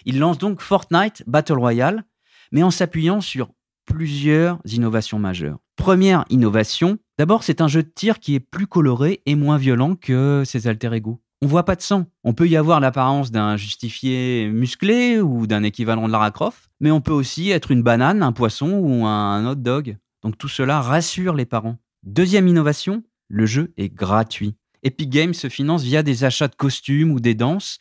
ils 0.04 0.18
lancent 0.18 0.38
donc 0.38 0.61
Fortnite 0.61 1.23
Battle 1.26 1.54
Royale, 1.59 2.04
mais 2.52 2.62
en 2.62 2.71
s'appuyant 2.71 3.21
sur 3.21 3.50
plusieurs 3.87 4.59
innovations 4.64 5.19
majeures. 5.19 5.59
Première 5.76 6.25
innovation, 6.30 6.99
d'abord 7.19 7.42
c'est 7.42 7.61
un 7.61 7.69
jeu 7.69 7.83
de 7.83 7.88
tir 7.88 8.21
qui 8.21 8.35
est 8.35 8.40
plus 8.40 8.66
coloré 8.66 9.23
et 9.26 9.35
moins 9.35 9.57
violent 9.57 9.97
que 9.97 10.42
ses 10.45 10.66
alter 10.66 10.92
ego. 10.92 11.21
On 11.42 11.47
voit 11.47 11.64
pas 11.64 11.75
de 11.75 11.80
sang. 11.80 12.04
On 12.23 12.35
peut 12.35 12.49
y 12.49 12.57
avoir 12.57 12.80
l'apparence 12.80 13.30
d'un 13.30 13.57
justifié 13.57 14.50
musclé 14.52 15.21
ou 15.21 15.47
d'un 15.47 15.62
équivalent 15.62 16.07
de 16.07 16.12
Lara 16.12 16.30
Croft, 16.30 16.69
mais 16.80 16.90
on 16.90 17.00
peut 17.00 17.12
aussi 17.12 17.50
être 17.50 17.71
une 17.71 17.83
banane, 17.83 18.23
un 18.23 18.33
poisson 18.33 18.73
ou 18.73 19.07
un 19.07 19.50
hot 19.50 19.54
dog. 19.54 19.97
Donc 20.23 20.37
tout 20.37 20.49
cela 20.49 20.83
rassure 20.83 21.35
les 21.35 21.47
parents. 21.47 21.78
Deuxième 22.02 22.47
innovation, 22.47 23.02
le 23.28 23.47
jeu 23.47 23.73
est 23.78 23.88
gratuit. 23.88 24.54
Epic 24.83 25.09
Games 25.09 25.35
se 25.35 25.49
finance 25.49 25.83
via 25.83 26.02
des 26.02 26.25
achats 26.25 26.49
de 26.49 26.54
costumes 26.54 27.11
ou 27.11 27.21
des 27.21 27.35
danses 27.35 27.78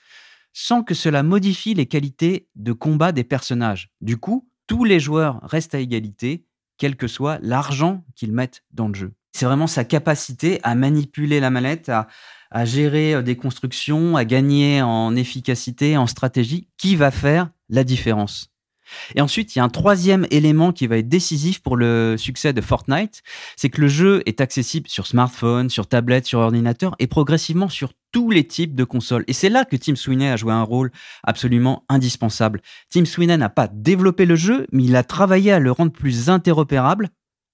sans 0.53 0.83
que 0.83 0.93
cela 0.93 1.23
modifie 1.23 1.73
les 1.73 1.85
qualités 1.85 2.47
de 2.55 2.73
combat 2.73 3.11
des 3.11 3.23
personnages. 3.23 3.91
Du 4.01 4.17
coup, 4.17 4.48
tous 4.69 4.85
les 4.85 4.99
joueurs 4.99 5.39
restent 5.41 5.73
à 5.73 5.79
égalité, 5.79 6.45
quel 6.77 6.95
que 6.95 7.07
soit 7.07 7.39
l'argent 7.41 8.05
qu'ils 8.15 8.31
mettent 8.31 8.63
dans 8.71 8.87
le 8.87 8.93
jeu. 8.93 9.13
C'est 9.31 9.45
vraiment 9.45 9.65
sa 9.65 9.83
capacité 9.83 10.59
à 10.61 10.75
manipuler 10.75 11.39
la 11.39 11.49
mallette, 11.49 11.89
à, 11.89 12.07
à 12.51 12.65
gérer 12.65 13.15
euh, 13.15 13.21
des 13.23 13.35
constructions, 13.35 14.15
à 14.15 14.25
gagner 14.25 14.81
en 14.83 15.15
efficacité, 15.15 15.97
en 15.97 16.05
stratégie, 16.05 16.69
qui 16.77 16.95
va 16.95 17.09
faire 17.09 17.49
la 17.67 17.83
différence. 17.83 18.51
Et 19.15 19.21
ensuite, 19.21 19.55
il 19.55 19.59
y 19.59 19.61
a 19.61 19.65
un 19.65 19.69
troisième 19.69 20.25
élément 20.31 20.71
qui 20.71 20.87
va 20.87 20.97
être 20.97 21.09
décisif 21.09 21.59
pour 21.61 21.75
le 21.75 22.15
succès 22.17 22.53
de 22.53 22.61
Fortnite, 22.61 23.21
c'est 23.55 23.69
que 23.69 23.81
le 23.81 23.87
jeu 23.87 24.21
est 24.25 24.41
accessible 24.41 24.87
sur 24.87 25.07
smartphone, 25.07 25.69
sur 25.69 25.87
tablette, 25.87 26.25
sur 26.25 26.39
ordinateur 26.39 26.95
et 26.99 27.07
progressivement 27.07 27.69
sur 27.69 27.93
tous 28.11 28.31
les 28.31 28.45
types 28.45 28.75
de 28.75 28.83
consoles. 28.83 29.23
Et 29.27 29.33
c'est 29.33 29.49
là 29.49 29.65
que 29.65 29.75
Tim 29.75 29.95
Sweeney 29.95 30.29
a 30.29 30.37
joué 30.37 30.53
un 30.53 30.63
rôle 30.63 30.91
absolument 31.23 31.83
indispensable. 31.89 32.61
Tim 32.89 33.05
Sweeney 33.05 33.37
n'a 33.37 33.49
pas 33.49 33.67
développé 33.67 34.25
le 34.25 34.35
jeu, 34.35 34.67
mais 34.71 34.83
il 34.83 34.95
a 34.95 35.03
travaillé 35.03 35.51
à 35.51 35.59
le 35.59 35.71
rendre 35.71 35.91
plus 35.91 36.29
interopérable 36.29 37.09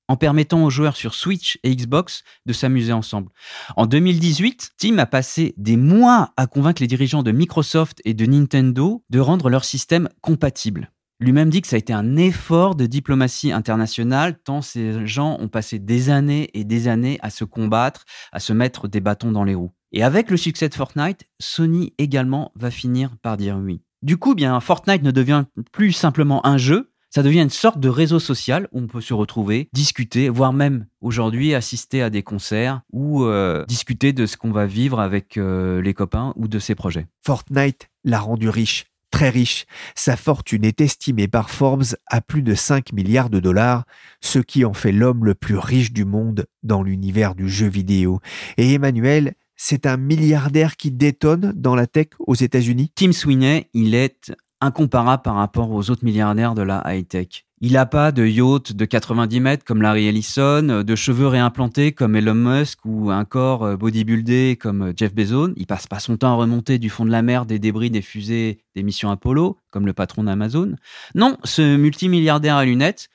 en 0.08 0.18
permettant 0.18 0.63
aux 0.63 0.70
joueurs 0.70 0.96
sur 0.96 1.15
Switch 1.15 1.58
et 1.63 1.75
Xbox 1.75 2.24
de 2.46 2.54
s'amuser 2.54 2.94
ensemble. 2.94 3.32
En 3.75 3.86
2018, 3.86 4.74
Tim 4.77 4.98
a 5.00 5.06
passé 5.06 5.54
des 5.58 5.77
mois 5.77 6.34
à 6.38 6.48
convaincre 6.48 6.82
les 6.82 6.88
dirigeants 6.88 7.24
de 7.24 7.32
Microsoft 7.32 8.01
et 8.06 8.13
de 8.13 8.25
Nintendo 8.25 9.04
de 9.10 9.20
rendre 9.20 9.50
leur 9.50 9.65
système 9.65 10.10
compatible. 10.22 10.92
Lui-même 11.20 11.50
dit 11.50 11.62
que 11.62 11.68
ça 11.68 11.78
a 11.78 11.80
été 11.80 11.94
un 11.94 12.18
effort 12.18 12.76
de 12.76 12.86
diplomatie 12.86 13.54
internationale, 13.54 14.38
tant 14.44 14.62
ces 14.62 15.08
gens 15.08 15.38
ont 15.40 15.48
passé 15.48 15.80
des 15.80 16.10
années 16.10 16.50
et 16.54 16.66
des 16.66 16.90
années 16.90 17.20
à 17.22 17.30
se 17.30 17.46
combattre, 17.46 18.04
à 18.34 18.40
se 18.40 18.52
mettre 18.52 18.90
des 18.90 19.00
bâtons 19.00 19.32
dans 19.32 19.46
les 19.46 19.56
roues. 19.56 19.72
Et 19.94 20.04
avec 20.04 20.30
le 20.30 20.36
succès 20.36 20.68
de 20.68 20.76
Fortnite, 20.76 21.24
Sony 21.40 21.94
également 21.98 22.52
va 22.56 22.70
finir 22.70 23.16
par 23.22 23.38
dire 23.38 23.58
oui. 23.58 23.82
Du 24.02 24.18
coup, 24.18 24.36
bien, 24.36 24.60
Fortnite 24.60 25.04
ne 25.04 25.12
devient 25.12 25.46
plus 25.72 25.94
simplement 25.94 26.46
un 26.46 26.58
jeu, 26.58 26.92
ça 27.16 27.24
devient 27.24 27.44
une 27.44 27.50
sorte 27.50 27.80
de 27.80 27.88
réseau 27.88 28.20
social 28.20 28.68
où 28.74 28.82
on 28.82 28.88
peut 28.88 29.00
se 29.00 29.14
retrouver, 29.14 29.70
discuter, 29.72 30.28
voire 30.28 30.52
même 30.52 30.86
aujourd'hui 31.00 31.56
assister 31.56 32.02
à 32.02 32.10
des 32.10 32.24
concerts 32.24 32.82
ou 32.92 33.24
euh, 33.24 33.64
discuter 33.68 34.12
de 34.12 34.26
ce 34.26 34.36
qu'on 34.36 34.52
va 34.52 34.66
vivre 34.66 35.00
avec 35.00 35.38
euh, 35.38 35.82
les 35.82 35.94
copains 35.94 36.34
ou 36.36 36.50
de 36.50 36.60
ses 36.60 36.76
projets. 36.76 37.08
Fortnite 37.26 37.90
l'a 38.04 38.20
rendu 38.20 38.50
riche, 38.50 38.88
très 39.16 39.30
riche. 39.30 39.66
Sa 39.96 40.18
fortune 40.18 40.66
est 40.66 40.82
estimée 40.82 41.30
par 41.30 41.50
Forbes 41.50 41.96
à 42.08 42.20
plus 42.20 42.42
de 42.42 42.54
5 42.54 42.92
milliards 42.92 43.30
de 43.30 43.40
dollars, 43.40 43.86
ce 44.20 44.40
qui 44.40 44.66
en 44.66 44.74
fait 44.74 44.92
l'homme 44.92 45.24
le 45.24 45.36
plus 45.36 45.58
riche 45.58 45.94
du 45.94 46.04
monde 46.04 46.48
dans 46.64 46.84
l'univers 46.84 47.34
du 47.34 47.48
jeu 47.48 47.68
vidéo. 47.68 48.20
Et 48.58 48.74
Emmanuel, 48.74 49.36
c'est 49.56 49.86
un 49.86 49.96
milliardaire 49.96 50.76
qui 50.76 50.92
détonne 50.92 51.54
dans 51.56 51.76
la 51.76 51.88
tech 51.88 52.08
aux 52.20 52.36
États-Unis? 52.36 52.92
Tim 52.94 53.14
Sweeney, 53.14 53.70
il 53.74 53.96
est 53.96 54.34
incomparable 54.60 55.24
par 55.24 55.36
rapport 55.36 55.72
aux 55.72 55.90
autres 55.90 56.04
milliardaires 56.04 56.54
de 56.54 56.64
la 56.64 56.84
high-tech. 56.86 57.46
Il 57.68 57.72
n'a 57.72 57.88
pas 57.88 58.12
de 58.12 58.24
yacht 58.24 58.74
de 58.74 58.86
90 58.86 59.40
mètres 59.40 59.66
comme 59.66 59.82
Larry 59.82 60.06
Ellison, 60.06 60.84
de 60.84 60.96
cheveux 60.96 61.26
réimplantés 61.26 61.94
comme 61.94 62.16
Elon 62.16 62.36
Musk 62.36 62.78
ou 62.86 63.10
un 63.10 63.26
corps 63.26 63.64
euh, 63.64 63.76
bodybuildé 63.76 64.56
comme 64.62 64.84
euh, 64.84 64.94
Jeff 64.96 65.16
Bezos. 65.16 65.50
Il 65.56 65.66
passe 65.66 65.88
pas 65.88 65.98
son 65.98 66.16
temps 66.16 66.34
à 66.34 66.36
remonter 66.36 66.78
du 66.78 66.92
fond 66.92 67.06
de 67.06 67.10
la 67.10 67.24
mer 67.24 67.48
des 67.48 67.58
débris 67.58 67.90
des 67.90 68.04
fusées 68.04 68.60
des 68.76 68.84
missions 68.84 69.10
Apollo, 69.10 69.58
comme 69.72 69.88
le 69.88 69.94
patron 69.94 70.26
d'Amazon. 70.26 70.76
Non, 71.16 71.38
ce 71.44 71.76
multimilliardaire 71.76 72.56
à 72.56 72.66
lunettes, 72.66 73.10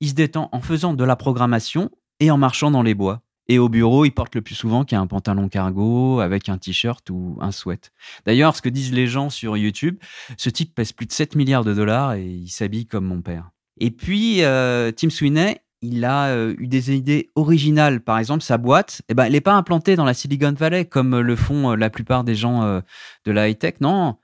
il 0.00 0.08
se 0.08 0.14
détend 0.14 0.48
en 0.52 0.62
faisant 0.62 0.94
de 0.94 1.04
la 1.04 1.16
programmation 1.16 1.90
et 2.20 2.30
en 2.30 2.38
marchant 2.38 2.70
dans 2.70 2.82
les 2.82 2.94
bois. 2.94 3.20
Et 3.48 3.58
au 3.58 3.68
bureau, 3.68 4.06
il 4.06 4.12
porte 4.12 4.34
le 4.34 4.40
plus 4.40 4.54
souvent 4.54 4.86
qu'il 4.86 4.96
a 4.96 5.02
un 5.02 5.06
pantalon 5.06 5.50
cargo 5.50 6.20
avec 6.20 6.48
un 6.48 6.56
t-shirt 6.56 7.10
ou 7.10 7.36
un 7.42 7.52
sweat. 7.52 7.92
D'ailleurs, 8.24 8.56
ce 8.56 8.62
que 8.62 8.70
disent 8.70 8.94
les 8.94 9.08
gens 9.08 9.28
sur 9.28 9.58
YouTube, 9.58 9.98
ce 10.38 10.48
type 10.48 10.74
pèse 10.74 10.92
plus 10.92 11.04
de 11.04 11.12
7 11.12 11.36
milliards 11.36 11.64
de 11.64 11.74
dollars 11.74 12.14
et 12.14 12.24
il 12.24 12.48
s'habille 12.48 12.86
comme 12.86 13.04
mon 13.04 13.20
père. 13.20 13.50
Et 13.78 13.90
puis, 13.90 14.42
euh, 14.42 14.92
Tim 14.92 15.10
Sweeney, 15.10 15.60
il 15.82 16.04
a 16.04 16.26
euh, 16.26 16.54
eu 16.58 16.66
des 16.66 16.94
idées 16.94 17.30
originales. 17.34 18.00
Par 18.00 18.18
exemple, 18.18 18.42
sa 18.42 18.58
boîte, 18.58 19.02
eh 19.08 19.14
ben, 19.14 19.24
elle 19.24 19.32
n'est 19.32 19.40
pas 19.40 19.54
implantée 19.54 19.96
dans 19.96 20.04
la 20.04 20.14
Silicon 20.14 20.52
Valley 20.52 20.84
comme 20.84 21.18
le 21.18 21.36
font 21.36 21.72
euh, 21.72 21.76
la 21.76 21.90
plupart 21.90 22.24
des 22.24 22.34
gens 22.34 22.82
de 23.24 23.32
la 23.32 23.48
high-tech. 23.48 23.74
Non, 23.80 24.16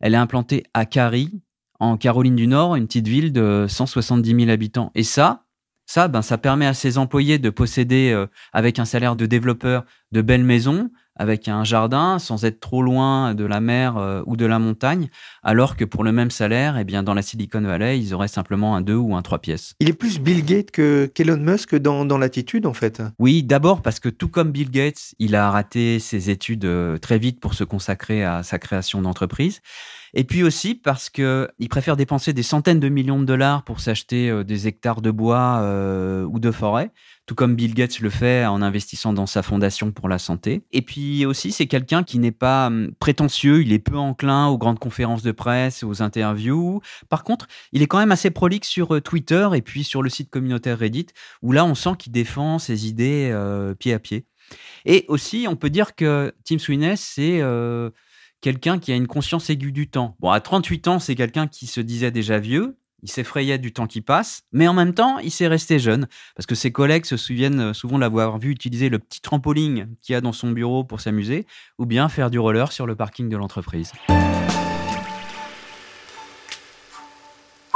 elle 0.00 0.14
est 0.14 0.18
implantée 0.18 0.64
à 0.74 0.86
Cary, 0.86 1.42
en 1.80 1.96
Caroline 1.96 2.36
du 2.36 2.46
Nord, 2.46 2.76
une 2.76 2.86
petite 2.86 3.08
ville 3.08 3.32
de 3.32 3.66
170 3.68 4.34
000 4.34 4.50
habitants. 4.50 4.90
Et 4.94 5.02
ça, 5.02 5.44
ça, 5.86 6.08
ben, 6.08 6.22
ça 6.22 6.38
permet 6.38 6.66
à 6.66 6.74
ses 6.74 6.96
employés 6.98 7.38
de 7.38 7.50
posséder, 7.50 8.12
euh, 8.12 8.26
avec 8.52 8.78
un 8.78 8.84
salaire 8.84 9.16
de 9.16 9.26
développeur, 9.26 9.84
de 10.10 10.22
belles 10.22 10.44
maisons, 10.44 10.90
avec 11.16 11.48
un 11.48 11.64
jardin, 11.64 12.18
sans 12.18 12.44
être 12.44 12.60
trop 12.60 12.82
loin 12.82 13.34
de 13.34 13.44
la 13.44 13.60
mer 13.60 13.96
euh, 13.96 14.22
ou 14.26 14.36
de 14.36 14.46
la 14.46 14.58
montagne, 14.58 15.08
alors 15.42 15.76
que 15.76 15.84
pour 15.84 16.04
le 16.04 16.12
même 16.12 16.30
salaire, 16.30 16.78
eh 16.78 16.84
bien, 16.84 17.02
dans 17.02 17.14
la 17.14 17.22
Silicon 17.22 17.60
Valley, 17.60 17.98
ils 17.98 18.14
auraient 18.14 18.28
simplement 18.28 18.76
un 18.76 18.80
2 18.80 18.94
ou 18.94 19.14
un 19.14 19.22
3 19.22 19.38
pièces. 19.40 19.74
Il 19.80 19.88
est 19.88 19.94
plus 19.94 20.18
Bill 20.18 20.44
Gates 20.44 20.70
que 20.70 21.10
qu'Elon 21.14 21.38
Musk 21.38 21.74
dans, 21.74 22.04
dans 22.04 22.18
l'attitude, 22.18 22.66
en 22.66 22.74
fait. 22.74 23.02
Oui, 23.18 23.42
d'abord 23.42 23.82
parce 23.82 24.00
que 24.00 24.08
tout 24.08 24.28
comme 24.28 24.52
Bill 24.52 24.70
Gates, 24.70 25.14
il 25.18 25.34
a 25.34 25.50
raté 25.50 25.98
ses 25.98 26.30
études 26.30 26.64
euh, 26.64 26.98
très 26.98 27.18
vite 27.18 27.40
pour 27.40 27.54
se 27.54 27.64
consacrer 27.64 28.24
à 28.24 28.42
sa 28.42 28.58
création 28.58 29.02
d'entreprise. 29.02 29.60
Et 30.14 30.24
puis 30.24 30.42
aussi 30.42 30.74
parce 30.74 31.08
que 31.08 31.48
il 31.58 31.68
préfère 31.68 31.96
dépenser 31.96 32.32
des 32.32 32.42
centaines 32.42 32.80
de 32.80 32.88
millions 32.88 33.18
de 33.18 33.24
dollars 33.24 33.64
pour 33.64 33.80
s'acheter 33.80 34.28
euh, 34.28 34.44
des 34.44 34.68
hectares 34.68 35.00
de 35.00 35.10
bois 35.10 35.60
euh, 35.62 36.24
ou 36.24 36.38
de 36.38 36.50
forêt, 36.50 36.90
tout 37.24 37.34
comme 37.34 37.56
Bill 37.56 37.72
Gates 37.72 38.00
le 38.00 38.10
fait 38.10 38.44
en 38.44 38.60
investissant 38.60 39.14
dans 39.14 39.26
sa 39.26 39.42
fondation 39.42 39.90
pour 39.90 40.10
la 40.10 40.18
santé. 40.18 40.62
Et 40.70 40.82
puis 40.82 41.24
aussi, 41.24 41.50
c'est 41.50 41.66
quelqu'un 41.66 42.02
qui 42.02 42.18
n'est 42.18 42.30
pas 42.30 42.66
hum, 42.66 42.92
prétentieux, 42.98 43.62
il 43.62 43.72
est 43.72 43.78
peu 43.78 43.96
enclin 43.96 44.48
aux 44.48 44.58
grandes 44.58 44.78
conférences 44.78 45.22
de 45.22 45.32
presse, 45.32 45.82
aux 45.82 46.02
interviews. 46.02 46.82
Par 47.08 47.24
contre, 47.24 47.46
il 47.72 47.80
est 47.80 47.86
quand 47.86 47.98
même 47.98 48.12
assez 48.12 48.30
prolixe 48.30 48.68
sur 48.68 48.94
euh, 48.94 49.00
Twitter 49.00 49.48
et 49.54 49.62
puis 49.62 49.82
sur 49.82 50.02
le 50.02 50.10
site 50.10 50.28
communautaire 50.28 50.78
Reddit, 50.78 51.06
où 51.40 51.52
là, 51.52 51.64
on 51.64 51.74
sent 51.74 51.92
qu'il 51.98 52.12
défend 52.12 52.58
ses 52.58 52.86
idées 52.86 53.34
pied 53.78 53.94
à 53.94 53.98
pied. 53.98 54.26
Et 54.84 55.06
aussi, 55.08 55.46
on 55.48 55.56
peut 55.56 55.70
dire 55.70 55.94
que 55.94 56.34
Tim 56.44 56.58
Sweeney, 56.58 56.96
c'est 56.96 57.40
quelqu'un 58.42 58.78
qui 58.78 58.92
a 58.92 58.96
une 58.96 59.06
conscience 59.06 59.48
aiguë 59.48 59.72
du 59.72 59.88
temps. 59.88 60.16
Bon, 60.20 60.30
à 60.30 60.40
38 60.40 60.88
ans, 60.88 60.98
c'est 60.98 61.14
quelqu'un 61.14 61.46
qui 61.46 61.66
se 61.66 61.80
disait 61.80 62.10
déjà 62.10 62.38
vieux, 62.38 62.76
il 63.02 63.10
s'effrayait 63.10 63.58
du 63.58 63.72
temps 63.72 63.86
qui 63.86 64.00
passe, 64.00 64.42
mais 64.52 64.68
en 64.68 64.74
même 64.74 64.94
temps, 64.94 65.18
il 65.18 65.30
s'est 65.30 65.46
resté 65.46 65.78
jeune, 65.78 66.06
parce 66.36 66.46
que 66.46 66.54
ses 66.54 66.70
collègues 66.70 67.06
se 67.06 67.16
souviennent 67.16 67.60
euh, 67.60 67.72
souvent 67.72 67.98
l'avoir 67.98 68.38
vu 68.38 68.50
utiliser 68.50 68.90
le 68.90 68.98
petit 68.98 69.20
trampoline 69.20 69.94
qu'il 70.02 70.14
a 70.14 70.20
dans 70.20 70.32
son 70.32 70.50
bureau 70.50 70.84
pour 70.84 71.00
s'amuser, 71.00 71.46
ou 71.78 71.86
bien 71.86 72.08
faire 72.08 72.30
du 72.30 72.38
roller 72.38 72.70
sur 72.70 72.86
le 72.86 72.94
parking 72.94 73.28
de 73.28 73.36
l'entreprise. 73.36 73.92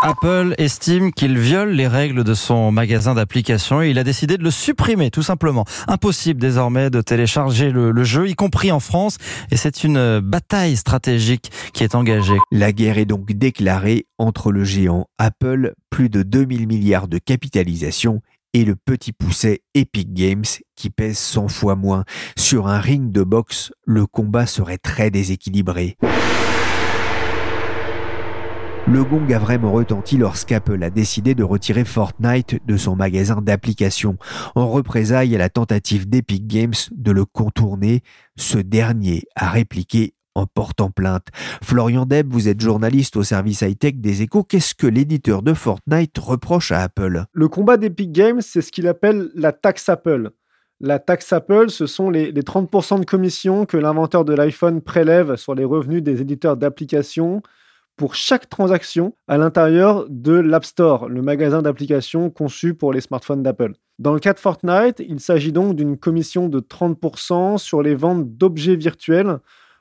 Apple 0.03 0.55
estime 0.59 1.11
qu'il 1.13 1.39
viole 1.39 1.71
les 1.71 1.89
règles 1.89 2.23
de 2.23 2.35
son 2.35 2.71
magasin 2.71 3.15
d'applications 3.15 3.83
et 3.83 3.91
il 3.91 3.99
a 3.99 4.05
décidé 4.05 4.37
de 4.37 4.45
le 4.45 4.51
supprimer, 4.51 5.11
tout 5.11 5.23
simplement. 5.23 5.65
Impossible 5.89 6.41
désormais 6.41 6.91
de 6.91 7.01
télécharger 7.01 7.71
le, 7.71 8.05
jeu, 8.05 8.29
y 8.29 8.35
compris 8.35 8.71
en 8.71 8.81
France, 8.81 9.17
et 9.51 9.57
c'est 9.57 9.85
une 9.85 10.21
bataille 10.21 10.77
stratégique 10.77 11.51
qui 11.73 11.83
est 11.83 11.95
engagée. 11.95 12.37
La 12.53 12.73
guerre 12.73 12.99
est 12.99 13.07
donc 13.07 13.33
déclarée 13.33 14.07
entre 14.19 14.53
le 14.53 14.65
géant 14.65 15.07
Apple, 15.19 15.73
plus 15.91 16.11
de 16.11 16.23
2000 16.23 16.67
milliards 16.67 17.09
de 17.09 17.19
capitalisation, 17.19 18.21
et 18.53 18.65
le 18.65 18.77
petit 18.77 19.13
pousset 19.13 19.63
Epic 19.75 20.13
Games 20.13 20.45
qui 20.77 20.91
pèse 20.91 21.19
100 21.19 21.49
fois 21.49 21.75
moins. 21.75 22.05
Sur 22.37 22.69
un 22.69 22.81
ring 22.81 23.13
de 23.13 23.23
boxe, 23.23 23.73
le 23.85 24.07
combat 24.07 24.47
serait 24.47 24.79
très 24.79 25.11
déséquilibré. 25.11 25.97
Le 28.89 29.03
gong 29.03 29.29
a 29.35 29.39
vraiment 29.41 29.73
retenti 29.73 30.17
lorsqu'Apple 30.17 30.81
a 30.85 30.91
décidé 30.91 31.35
de 31.35 31.43
retirer 31.43 31.85
Fortnite 31.85 32.65
de 32.65 32.77
son 32.77 32.95
magasin 32.95 33.43
d'applications 33.43 34.17
en 34.55 34.69
représailles 34.69 35.35
à 35.35 35.39
la 35.39 35.49
tentative 35.49 36.09
d'Epic 36.09 36.47
Games 36.47 36.73
de 36.93 37.11
le 37.11 37.25
contourner. 37.25 38.03
Ce 38.37 38.59
dernier 38.59 39.25
a 39.35 39.51
répliqué 39.51 40.15
en 40.37 40.47
portant 40.47 40.93
plainte. 40.93 41.27
Florian 41.65 42.07
Deb, 42.07 42.29
vous 42.31 42.47
êtes 42.47 42.61
journaliste 42.61 43.17
au 43.17 43.25
service 43.25 43.63
high-tech 43.63 43.95
des 43.97 44.23
échos. 44.23 44.45
Qu'est-ce 44.45 44.77
que 44.77 44.87
l'éditeur 44.87 45.43
de 45.43 45.53
Fortnite 45.53 46.17
reproche 46.19 46.71
à 46.71 46.83
Apple? 46.83 47.25
Le 47.33 47.49
combat 47.49 47.79
d'Epic 47.79 48.13
Games, 48.13 48.41
c'est 48.41 48.63
ce 48.63 48.71
qu'il 48.71 48.87
appelle 48.87 49.31
la 49.35 49.51
taxe 49.51 49.89
Apple. 49.89 50.31
La 50.79 51.01
taxe 51.01 51.33
Apple, 51.33 51.71
ce 51.71 51.87
sont 51.87 52.09
les, 52.09 52.31
les 52.31 52.43
30% 52.43 53.01
de 53.01 53.05
commission 53.05 53.67
que 53.67 53.79
l'inventeur 53.79 54.25
de 54.25 54.33
l'iPhone 54.35 54.81
prélève 54.81 55.35
sur 55.35 55.57
les 55.57 55.65
revenus 55.65 56.05
des 56.05 56.21
éditeurs 56.21 56.57
d'applications 56.57 57.43
pour 57.97 58.15
chaque 58.15 58.49
transaction 58.49 59.15
à 59.27 59.39
l'intérieur 59.39 60.07
de 60.09 60.33
l'App 60.33 60.65
Store, 60.65 61.09
le 61.09 61.23
magasin 61.23 61.63
d'applications 61.63 62.31
conçu 62.31 62.75
pour 62.75 62.93
les 62.93 63.01
smartphones 63.01 63.43
d'Apple. 63.43 63.73
Dans 63.99 64.13
le 64.13 64.21
cas 64.21 64.35
de 64.35 64.39
Fortnite, 64.39 65.03
il 65.07 65.21
s'agit 65.21 65.53
donc 65.53 65.75
d'une 65.75 65.97
commission 65.97 66.49
de 66.49 66.61
30% 66.61 67.57
sur 67.57 67.81
les 67.81 67.95
ventes 67.95 68.37
d'objets 68.37 68.77
virtuels 68.77 69.39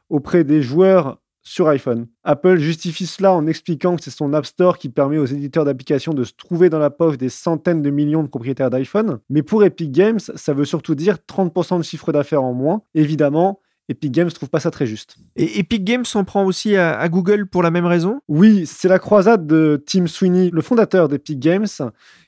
auprès 0.10 0.44
des 0.46 0.62
joueurs 0.62 1.20
sur 1.42 1.68
iPhone. 1.68 2.08
Apple 2.24 2.58
justifie 2.58 3.06
cela 3.06 3.34
en 3.34 3.46
expliquant 3.46 3.96
que 3.96 4.04
c'est 4.04 4.10
son 4.10 4.34
App 4.34 4.46
Store 4.46 4.78
qui 4.78 4.90
permet 4.90 5.20
aux 5.20 5.26
éditeurs 5.26 5.64
d'applications 5.64 6.14
de 6.14 6.24
se 6.24 6.34
trouver 6.34 6.70
dans 6.70 6.80
la 6.80 6.90
poche 6.90 7.18
des 7.18 7.30
centaines 7.30 7.84
de 7.84 7.90
millions 7.92 8.24
de 8.24 8.28
propriétaires 8.28 8.72
d'iPhone. 8.72 9.20
Mais 9.30 9.44
pour 9.44 9.64
Epic 9.64 9.92
Games, 9.92 10.20
ça 10.20 10.54
veut 10.54 10.66
surtout 10.66 10.96
dire 10.96 11.18
30% 11.30 11.78
de 11.78 11.84
chiffre 11.84 12.12
d'affaires 12.12 12.42
en 12.42 12.54
moins. 12.54 12.82
Évidemment, 12.96 13.60
Epic 13.88 14.12
Games 14.12 14.32
trouve 14.32 14.50
pas 14.50 14.60
ça 14.60 14.72
très 14.72 14.88
juste. 14.88 15.18
Et 15.36 15.60
Epic 15.60 15.84
Games 15.84 16.06
s'en 16.06 16.24
prend 16.24 16.44
aussi 16.44 16.76
à, 16.76 17.08
Google 17.10 17.48
pour 17.48 17.62
la 17.62 17.72
même 17.72 17.86
raison? 17.86 18.20
Oui, 18.28 18.66
c'est 18.66 18.88
la 18.88 19.00
croisade 19.00 19.46
de 19.46 19.84
Tim 19.86 20.08
Sweeney, 20.08 20.50
le 20.52 20.62
fondateur 20.62 21.08
d'Epic 21.08 21.40
Games, 21.40 21.68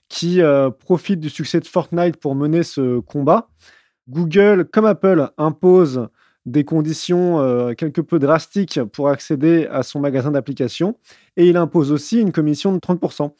qui 0.07 0.41
euh, 0.41 0.69
profite 0.69 1.19
du 1.19 1.29
succès 1.29 1.59
de 1.59 1.65
Fortnite 1.65 2.17
pour 2.17 2.35
mener 2.35 2.63
ce 2.63 2.99
combat. 2.99 3.49
Google, 4.07 4.65
comme 4.71 4.85
Apple, 4.85 5.29
impose 5.37 6.07
des 6.45 6.63
conditions 6.63 7.39
euh, 7.39 7.73
quelque 7.73 8.01
peu 8.01 8.19
drastiques 8.19 8.79
pour 8.93 9.09
accéder 9.09 9.67
à 9.69 9.83
son 9.83 9.99
magasin 9.99 10.31
d'applications 10.31 10.97
et 11.35 11.47
il 11.47 11.57
impose 11.57 11.91
aussi 11.91 12.21
une 12.21 12.31
commission 12.31 12.71
de 12.71 12.79
30%. 12.79 13.33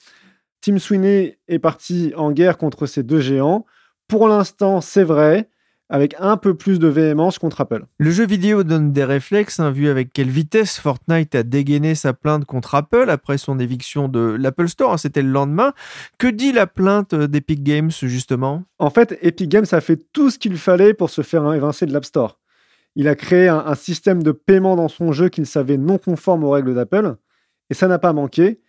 Tim 0.59 0.77
Sweeney 0.77 1.39
est 1.47 1.59
parti 1.59 2.11
en 2.17 2.31
guerre 2.31 2.57
contre 2.57 2.85
ces 2.85 3.03
deux 3.03 3.21
géants. 3.21 3.65
Pour 4.07 4.27
l'instant, 4.27 4.81
c'est 4.81 5.05
vrai, 5.05 5.49
avec 5.89 6.15
un 6.19 6.37
peu 6.37 6.53
plus 6.53 6.79
de 6.79 6.87
véhémence 6.87 7.39
contre 7.39 7.61
Apple. 7.61 7.85
Le 7.97 8.11
jeu 8.11 8.25
vidéo 8.25 8.63
donne 8.63 8.91
des 8.91 9.03
réflexes, 9.03 9.59
hein, 9.59 9.71
vu 9.71 9.87
avec 9.87 10.11
quelle 10.11 10.29
vitesse 10.29 10.79
Fortnite 10.79 11.33
a 11.35 11.43
dégainé 11.43 11.95
sa 11.95 12.13
plainte 12.13 12.45
contre 12.45 12.75
Apple 12.75 13.09
après 13.09 13.37
son 13.37 13.59
éviction 13.59 14.09
de 14.09 14.35
l'Apple 14.39 14.67
Store, 14.67 14.93
hein, 14.93 14.97
c'était 14.97 15.21
le 15.21 15.29
lendemain. 15.29 15.73
Que 16.17 16.27
dit 16.27 16.51
la 16.51 16.67
plainte 16.67 17.15
d'Epic 17.15 17.63
Games 17.63 17.91
justement? 17.91 18.63
En 18.79 18.89
fait, 18.89 19.17
Epic 19.21 19.49
Games 19.49 19.65
a 19.71 19.81
fait 19.81 19.97
tout 20.11 20.29
ce 20.29 20.37
qu'il 20.37 20.57
fallait 20.57 20.93
pour 20.93 21.09
se 21.09 21.21
faire 21.21 21.53
évincer 21.53 21.85
de 21.85 21.93
l'App 21.93 22.05
Store. 22.05 22.39
Il 22.95 23.07
a 23.07 23.15
créé 23.15 23.47
un, 23.47 23.63
un 23.65 23.75
système 23.75 24.23
de 24.23 24.31
paiement 24.31 24.75
dans 24.75 24.89
son 24.89 25.11
jeu 25.11 25.29
qu'il 25.29 25.45
savait 25.45 25.77
non 25.77 25.97
conforme 25.97 26.43
aux 26.43 26.49
règles 26.49 26.75
d'Apple, 26.75 27.15
et 27.69 27.73
ça 27.73 27.87
n'a 27.87 27.99
pas 27.99 28.13
manqué. 28.13 28.59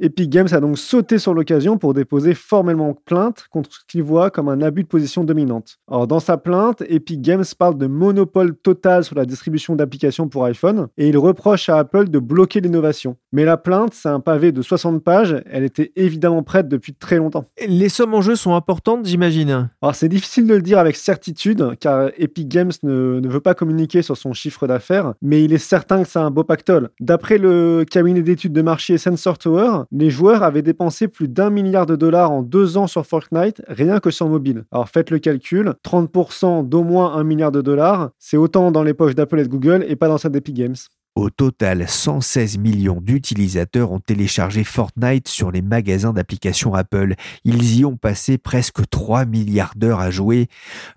Epic 0.00 0.28
Games 0.28 0.48
a 0.50 0.58
donc 0.58 0.76
sauté 0.76 1.18
sur 1.18 1.34
l'occasion 1.34 1.78
pour 1.78 1.94
déposer 1.94 2.34
formellement 2.34 2.94
plainte 3.04 3.46
contre 3.50 3.72
ce 3.72 3.78
qu'il 3.86 4.02
voit 4.02 4.30
comme 4.30 4.48
un 4.48 4.60
abus 4.60 4.82
de 4.82 4.88
position 4.88 5.22
dominante. 5.22 5.78
Alors 5.88 6.08
dans 6.08 6.18
sa 6.18 6.36
plainte, 6.36 6.82
Epic 6.88 7.22
Games 7.22 7.44
parle 7.56 7.78
de 7.78 7.86
monopole 7.86 8.56
total 8.56 9.04
sur 9.04 9.14
la 9.14 9.24
distribution 9.24 9.76
d'applications 9.76 10.28
pour 10.28 10.44
iPhone 10.46 10.88
et 10.96 11.08
il 11.08 11.16
reproche 11.16 11.68
à 11.68 11.78
Apple 11.78 12.08
de 12.08 12.18
bloquer 12.18 12.60
l'innovation. 12.60 13.16
Mais 13.34 13.44
la 13.44 13.56
plainte, 13.56 13.94
c'est 13.94 14.08
un 14.08 14.20
pavé 14.20 14.52
de 14.52 14.62
60 14.62 15.02
pages, 15.02 15.42
elle 15.50 15.64
était 15.64 15.90
évidemment 15.96 16.44
prête 16.44 16.68
depuis 16.68 16.94
très 16.94 17.16
longtemps. 17.16 17.46
Les 17.66 17.88
sommes 17.88 18.14
en 18.14 18.20
jeu 18.20 18.36
sont 18.36 18.54
importantes, 18.54 19.06
j'imagine. 19.06 19.70
Alors 19.82 19.96
c'est 19.96 20.08
difficile 20.08 20.46
de 20.46 20.54
le 20.54 20.62
dire 20.62 20.78
avec 20.78 20.94
certitude 20.94 21.74
car 21.80 22.10
Epic 22.16 22.46
Games 22.46 22.70
ne, 22.84 23.18
ne 23.18 23.28
veut 23.28 23.40
pas 23.40 23.54
communiquer 23.54 24.02
sur 24.02 24.16
son 24.16 24.34
chiffre 24.34 24.68
d'affaires, 24.68 25.14
mais 25.20 25.42
il 25.42 25.52
est 25.52 25.58
certain 25.58 26.04
que 26.04 26.08
c'est 26.08 26.20
un 26.20 26.30
beau 26.30 26.44
pactole. 26.44 26.90
D'après 27.00 27.38
le 27.38 27.84
cabinet 27.90 28.22
d'études 28.22 28.52
de 28.52 28.62
marché 28.62 28.98
Sensor 28.98 29.36
Tower, 29.36 29.82
les 29.90 30.10
joueurs 30.10 30.44
avaient 30.44 30.62
dépensé 30.62 31.08
plus 31.08 31.26
d'un 31.26 31.50
milliard 31.50 31.86
de 31.86 31.96
dollars 31.96 32.30
en 32.30 32.42
deux 32.42 32.76
ans 32.76 32.86
sur 32.86 33.04
Fortnite, 33.04 33.62
rien 33.66 33.98
que 33.98 34.12
sur 34.12 34.28
mobile. 34.28 34.62
Alors 34.70 34.88
faites 34.88 35.10
le 35.10 35.18
calcul, 35.18 35.74
30% 35.84 36.68
d'au 36.68 36.84
moins 36.84 37.16
un 37.16 37.24
milliard 37.24 37.50
de 37.50 37.62
dollars, 37.62 38.10
c'est 38.16 38.36
autant 38.36 38.70
dans 38.70 38.84
les 38.84 38.94
poches 38.94 39.16
d'Apple 39.16 39.40
et 39.40 39.42
de 39.42 39.48
Google 39.48 39.84
et 39.88 39.96
pas 39.96 40.06
dans 40.06 40.18
celle 40.18 40.30
d'Epic 40.30 40.54
Games. 40.54 40.76
Au 41.16 41.30
total, 41.30 41.88
116 41.88 42.58
millions 42.58 43.00
d'utilisateurs 43.00 43.92
ont 43.92 44.00
téléchargé 44.00 44.64
Fortnite 44.64 45.28
sur 45.28 45.52
les 45.52 45.62
magasins 45.62 46.12
d'applications 46.12 46.74
Apple. 46.74 47.14
Ils 47.44 47.78
y 47.78 47.84
ont 47.84 47.96
passé 47.96 48.36
presque 48.36 48.88
3 48.90 49.24
milliards 49.24 49.74
d'heures 49.76 50.00
à 50.00 50.10
jouer. 50.10 50.48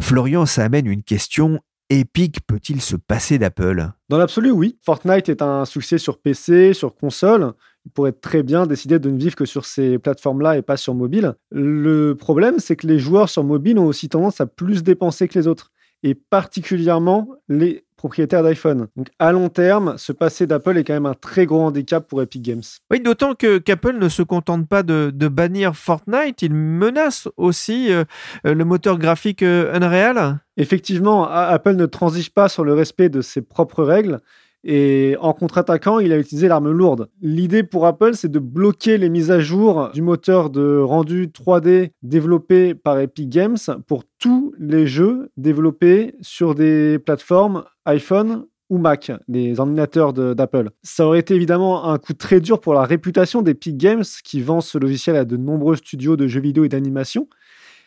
Florian, 0.02 0.48
ça 0.48 0.64
amène 0.64 0.88
une 0.88 1.04
question. 1.04 1.60
Epic 1.92 2.40
peut-il 2.48 2.82
se 2.82 2.96
passer 2.96 3.38
d'Apple? 3.38 3.92
Dans 4.10 4.18
l'absolu, 4.18 4.50
oui. 4.50 4.80
Fortnite 4.84 5.30
est 5.30 5.44
un 5.44 5.66
succès 5.66 6.00
sur 6.00 6.18
PC, 6.18 6.74
sur 6.74 6.96
console. 6.96 7.54
Il 7.86 7.92
pourrait 7.92 8.12
très 8.12 8.42
bien 8.42 8.66
décider 8.66 8.98
de 8.98 9.12
ne 9.12 9.20
vivre 9.20 9.36
que 9.36 9.46
sur 9.46 9.66
ces 9.66 10.00
plateformes-là 10.00 10.58
et 10.58 10.64
pas 10.64 10.78
sur 10.78 10.96
mobile. 10.96 11.36
Le 11.52 12.16
problème, 12.16 12.56
c'est 12.58 12.76
que 12.76 12.88
les 12.88 12.98
joueurs 12.98 13.30
sur 13.30 13.44
mobile 13.44 13.78
ont 13.78 13.86
aussi 13.86 14.10
tendance 14.10 14.42
à 14.42 14.48
plus 14.48 14.82
dépenser 14.82 15.28
que 15.28 15.38
les 15.38 15.48
autres, 15.48 15.72
et 16.04 16.16
particulièrement 16.16 17.28
les 17.50 17.84
propriétaires 17.98 18.44
d'iPhone. 18.44 18.88
Donc 18.96 19.08
à 19.20 19.32
long 19.32 19.50
terme, 19.50 19.98
se 19.98 20.12
passer 20.12 20.46
d'Apple 20.46 20.78
est 20.78 20.84
quand 20.84 20.94
même 20.94 21.08
un 21.08 21.16
très 21.16 21.46
gros 21.46 21.62
handicap 21.62 22.08
pour 22.08 22.22
Epic 22.22 22.44
Games. 22.44 22.62
Oui, 22.92 23.00
d'autant 23.00 23.34
que 23.34 23.58
qu'Apple 23.58 23.98
ne 23.98 24.08
se 24.08 24.22
contente 24.22 24.68
pas 24.70 24.84
de, 24.84 25.12
de, 25.14 25.28
bannir 25.28 25.76
Fortnite, 25.76 26.42
il 26.44 26.54
menace 26.54 27.28
aussi 27.38 27.92
euh, 27.92 28.06
le 28.44 28.64
moteur 28.64 29.00
graphique 29.00 29.42
euh, 29.42 29.74
Unreal. 29.74 30.40
Effectivement, 30.58 31.28
Apple 31.28 31.76
ne 31.76 31.86
transige 31.86 32.32
pas 32.32 32.50
sur 32.50 32.64
le 32.64 32.74
respect 32.74 33.10
de 33.10 33.22
ses 33.22 33.42
propres 33.42 33.84
règles. 33.84 34.20
Et 34.64 35.16
en 35.22 35.34
contre-attaquant, 35.34 36.00
il 36.00 36.12
a 36.12 36.18
utilisé 36.18 36.48
l'arme 36.48 36.72
lourde. 36.72 37.10
L'idée 37.22 37.64
pour 37.64 37.86
Apple, 37.86 38.16
c'est 38.16 38.32
de 38.32 38.40
bloquer 38.40 38.98
les 38.98 39.10
mises 39.10 39.32
à 39.32 39.40
jour 39.40 39.90
du 39.94 40.02
moteur 40.02 40.50
de 40.50 40.80
rendu 40.80 41.28
3D 41.28 41.92
développé 42.02 42.76
par 42.76 43.00
Epic 43.00 43.30
Games 43.30 43.58
pour 43.88 44.04
tous 44.20 44.54
les 44.60 44.88
jeux 44.88 45.30
développés 45.38 46.16
sur 46.22 46.56
des 46.56 47.00
plateformes 47.00 47.64
iPhone 47.86 48.46
ou 48.70 48.78
Mac, 48.78 49.12
les 49.28 49.60
ordinateurs 49.60 50.14
d'Apple. 50.14 50.72
Ça 50.84 51.06
aurait 51.06 51.20
été 51.20 51.36
évidemment 51.36 51.86
un 51.90 51.98
coup 51.98 52.14
très 52.14 52.42
dur 52.42 52.60
pour 52.60 52.74
la 52.74 52.84
réputation 52.84 53.42
d'Epic 53.42 53.78
Games 53.78 54.04
qui 54.24 54.42
vend 54.42 54.60
ce 54.60 54.78
logiciel 54.78 55.16
à 55.16 55.24
de 55.24 55.38
nombreux 55.38 55.78
studios 55.78 56.18
de 56.18 56.28
jeux 56.28 56.42
vidéo 56.42 56.66
et 56.66 56.70
d'animation. 56.70 57.30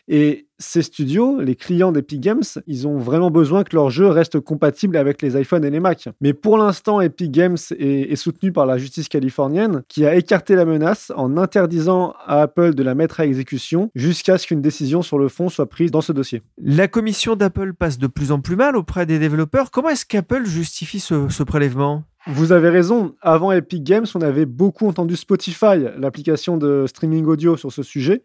Et 0.07 0.47
ces 0.57 0.81
studios, 0.81 1.41
les 1.41 1.55
clients 1.55 1.91
d'Epic 1.91 2.19
Games, 2.19 2.43
ils 2.67 2.87
ont 2.87 2.97
vraiment 2.97 3.31
besoin 3.31 3.63
que 3.63 3.75
leur 3.75 3.89
jeu 3.89 4.07
reste 4.07 4.39
compatible 4.39 4.97
avec 4.97 5.21
les 5.21 5.39
iPhones 5.39 5.65
et 5.65 5.69
les 5.69 5.79
Mac. 5.79 6.09
Mais 6.21 6.33
pour 6.33 6.57
l'instant, 6.57 7.01
Epic 7.01 7.31
Games 7.31 7.57
est, 7.77 8.11
est, 8.11 8.15
soutenu 8.15 8.51
par 8.51 8.65
la 8.65 8.77
justice 8.77 9.09
californienne 9.09 9.83
qui 9.87 10.05
a 10.05 10.15
écarté 10.15 10.55
la 10.55 10.65
menace 10.65 11.11
en 11.15 11.37
interdisant 11.37 12.13
à 12.25 12.41
Apple 12.41 12.75
de 12.75 12.83
la 12.83 12.95
mettre 12.95 13.19
à 13.19 13.25
exécution 13.25 13.89
jusqu'à 13.95 14.37
ce 14.37 14.47
qu'une 14.47 14.61
décision 14.61 15.01
sur 15.01 15.17
le 15.17 15.29
fond 15.29 15.49
soit 15.49 15.69
prise 15.69 15.91
dans 15.91 16.01
ce 16.01 16.11
dossier. 16.11 16.41
La 16.61 16.87
commission 16.87 17.35
d'Apple 17.35 17.73
passe 17.73 17.97
de 17.97 18.07
plus 18.07 18.31
en 18.31 18.39
plus 18.39 18.55
mal 18.55 18.75
auprès 18.75 19.05
des 19.05 19.19
développeurs. 19.19 19.71
Comment 19.71 19.89
est-ce 19.89 20.05
qu'Apple 20.05 20.45
justifie 20.45 20.99
ce, 20.99 21.29
ce 21.29 21.43
prélèvement? 21.43 22.03
Vous 22.27 22.51
avez 22.51 22.69
raison. 22.69 23.15
Avant 23.21 23.51
Epic 23.51 23.83
Games, 23.83 24.05
on 24.13 24.21
avait 24.21 24.45
beaucoup 24.45 24.87
entendu 24.87 25.15
Spotify, 25.15 25.79
l'application 25.97 26.55
de 26.55 26.85
streaming 26.87 27.25
audio 27.25 27.57
sur 27.57 27.71
ce 27.71 27.81
sujet. 27.81 28.23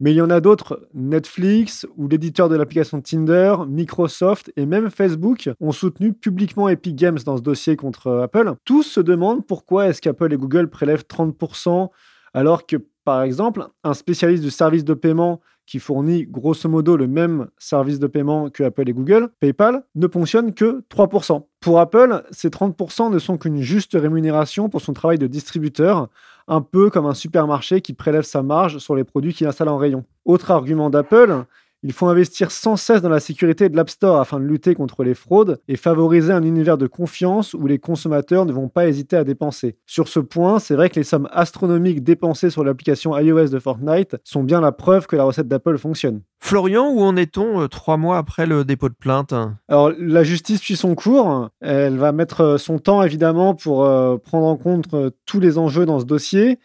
Mais 0.00 0.12
il 0.12 0.16
y 0.16 0.22
en 0.22 0.30
a 0.30 0.40
d'autres, 0.40 0.88
Netflix 0.94 1.86
ou 1.96 2.08
l'éditeur 2.08 2.48
de 2.48 2.56
l'application 2.56 3.02
Tinder, 3.02 3.56
Microsoft 3.68 4.50
et 4.56 4.64
même 4.64 4.90
Facebook 4.90 5.50
ont 5.60 5.72
soutenu 5.72 6.14
publiquement 6.14 6.70
Epic 6.70 6.96
Games 6.96 7.18
dans 7.26 7.36
ce 7.36 7.42
dossier 7.42 7.76
contre 7.76 8.10
Apple. 8.22 8.54
Tous 8.64 8.82
se 8.82 9.00
demandent 9.00 9.46
pourquoi 9.46 9.88
est-ce 9.88 10.00
qu'Apple 10.00 10.32
et 10.32 10.38
Google 10.38 10.70
prélèvent 10.70 11.04
30% 11.06 11.90
alors 12.32 12.66
que, 12.66 12.76
par 13.04 13.22
exemple, 13.22 13.66
un 13.84 13.92
spécialiste 13.92 14.42
du 14.42 14.50
service 14.50 14.84
de 14.84 14.94
paiement 14.94 15.40
qui 15.66 15.78
fournit 15.78 16.26
grosso 16.26 16.68
modo 16.68 16.96
le 16.96 17.06
même 17.06 17.48
service 17.58 18.00
de 18.00 18.08
paiement 18.08 18.50
que 18.50 18.64
Apple 18.64 18.88
et 18.88 18.92
Google, 18.92 19.28
PayPal, 19.38 19.84
ne 19.94 20.06
ponctionne 20.08 20.52
que 20.52 20.82
3%. 20.90 21.46
Pour 21.60 21.78
Apple, 21.78 22.24
ces 22.32 22.48
30% 22.48 23.12
ne 23.12 23.18
sont 23.20 23.38
qu'une 23.38 23.60
juste 23.60 23.92
rémunération 23.92 24.68
pour 24.68 24.80
son 24.80 24.94
travail 24.94 25.18
de 25.18 25.28
distributeur, 25.28 26.08
un 26.50 26.60
peu 26.60 26.90
comme 26.90 27.06
un 27.06 27.14
supermarché 27.14 27.80
qui 27.80 27.94
prélève 27.94 28.24
sa 28.24 28.42
marge 28.42 28.78
sur 28.78 28.96
les 28.96 29.04
produits 29.04 29.32
qu'il 29.32 29.46
installe 29.46 29.68
en 29.68 29.78
rayon. 29.78 30.04
Autre 30.24 30.50
argument 30.50 30.90
d'Apple, 30.90 31.44
il 31.82 31.92
faut 31.92 32.06
investir 32.08 32.50
sans 32.50 32.76
cesse 32.76 33.00
dans 33.00 33.08
la 33.08 33.20
sécurité 33.20 33.68
de 33.68 33.76
l'App 33.76 33.90
Store 33.90 34.20
afin 34.20 34.38
de 34.38 34.44
lutter 34.44 34.74
contre 34.74 35.02
les 35.02 35.14
fraudes 35.14 35.60
et 35.66 35.76
favoriser 35.76 36.32
un 36.32 36.42
univers 36.42 36.76
de 36.76 36.86
confiance 36.86 37.54
où 37.54 37.66
les 37.66 37.78
consommateurs 37.78 38.44
ne 38.44 38.52
vont 38.52 38.68
pas 38.68 38.86
hésiter 38.86 39.16
à 39.16 39.24
dépenser. 39.24 39.78
Sur 39.86 40.08
ce 40.08 40.20
point, 40.20 40.58
c'est 40.58 40.74
vrai 40.74 40.90
que 40.90 40.96
les 40.96 41.04
sommes 41.04 41.28
astronomiques 41.32 42.04
dépensées 42.04 42.50
sur 42.50 42.64
l'application 42.64 43.16
iOS 43.18 43.48
de 43.48 43.58
Fortnite 43.58 44.16
sont 44.24 44.42
bien 44.42 44.60
la 44.60 44.72
preuve 44.72 45.06
que 45.06 45.16
la 45.16 45.24
recette 45.24 45.48
d'Apple 45.48 45.78
fonctionne. 45.78 46.20
Florian, 46.38 46.90
où 46.90 47.00
en 47.02 47.16
est-on 47.16 47.60
euh, 47.60 47.68
trois 47.68 47.96
mois 47.96 48.18
après 48.18 48.46
le 48.46 48.64
dépôt 48.64 48.88
de 48.88 48.94
plainte? 48.94 49.34
Alors, 49.68 49.92
la 49.98 50.24
justice 50.24 50.60
suit 50.60 50.76
son 50.76 50.94
cours. 50.94 51.50
Elle 51.60 51.98
va 51.98 52.12
mettre 52.12 52.56
son 52.58 52.78
temps, 52.78 53.02
évidemment, 53.02 53.54
pour 53.54 53.84
euh, 53.84 54.16
prendre 54.16 54.46
en 54.46 54.56
compte 54.56 54.92
euh, 54.94 55.10
tous 55.26 55.38
les 55.38 55.58
enjeux 55.58 55.86
dans 55.86 56.00
ce 56.00 56.06
dossier. 56.06 56.58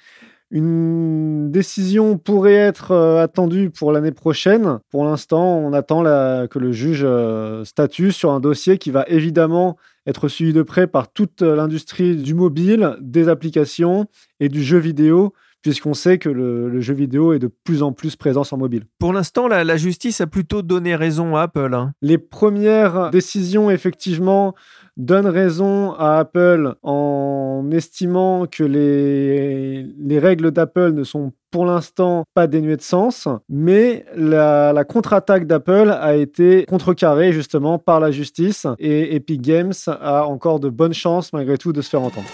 Une 0.56 1.52
décision 1.52 2.18
pourrait 2.18 2.54
être 2.54 2.92
euh, 2.92 3.22
attendue 3.22 3.72
pour 3.72 3.92
l'année 3.92 4.14
prochaine. 4.14 4.80
Pour 4.90 5.04
l'instant, 5.04 5.58
on 5.58 5.74
attend 5.74 6.04
que 6.04 6.60
le 6.60 6.72
juge 6.72 7.02
euh, 7.04 7.66
statue 7.66 8.14
sur 8.14 8.32
un 8.32 8.40
dossier 8.40 8.78
qui 8.78 8.90
va 8.90 9.04
évidemment 9.10 9.76
être 10.08 10.30
suivi 10.30 10.54
de 10.54 10.62
près 10.62 10.88
par 10.88 11.12
toute 11.12 11.42
l'industrie 11.42 12.16
du 12.16 12.34
mobile, 12.36 12.96
des 13.02 13.28
applications 13.28 14.06
et 14.40 14.48
du 14.48 14.64
jeu 14.64 14.78
vidéo, 14.78 15.34
puisqu'on 15.66 15.96
sait 15.96 16.20
que 16.20 16.30
le, 16.30 16.70
le, 16.70 16.80
jeu 16.80 16.94
vidéo 16.94 17.34
est 17.34 17.40
de 17.40 17.48
plus 17.48 17.82
en 17.82 17.92
plus 17.92 18.16
présent 18.16 18.44
sur 18.44 18.56
mobile. 18.56 18.84
Pour 19.00 19.14
l'instant, 19.14 19.48
la, 19.48 19.64
la, 19.64 19.78
justice 19.78 20.22
a 20.22 20.28
plutôt 20.28 20.62
donné 20.62 20.96
raison 20.96 21.36
à 21.36 21.42
Apple. 21.42 21.74
Hein. 21.74 21.94
Les 22.04 22.20
premières 22.20 23.10
décisions, 23.10 23.72
effectivement, 23.72 24.54
donnent 24.96 25.26
raison 25.26 25.94
à 25.94 26.20
Apple 26.20 26.76
en 26.84 27.68
estimant 27.72 28.46
que 28.46 28.64
les, 28.64 29.88
les 29.98 30.20
règles 30.20 30.52
d'Apple 30.52 30.92
ne 30.92 31.04
sont 31.04 31.34
pour 31.50 31.66
l'instant 31.66 32.26
pas 32.36 32.46
dénuées 32.46 32.78
de 32.78 32.84
sens, 32.84 33.28
mais 33.50 34.06
la, 34.16 34.72
la 34.72 34.84
contre-attaque 34.84 35.48
d'Apple 35.48 35.90
a 36.00 36.16
été 36.16 36.66
contrecarrée 36.68 37.34
justement 37.34 37.80
par 37.80 38.00
la 38.00 38.12
justice 38.12 38.68
et 38.78 39.16
Epic 39.16 39.42
Games 39.42 39.74
a 39.88 40.28
encore 40.28 40.60
de 40.60 40.70
bonnes 40.70 40.94
chances 40.94 41.34
malgré 41.34 41.58
tout 41.58 41.74
de 41.74 41.82
se 41.82 41.90
faire 41.90 42.04
entendre. 42.04 42.28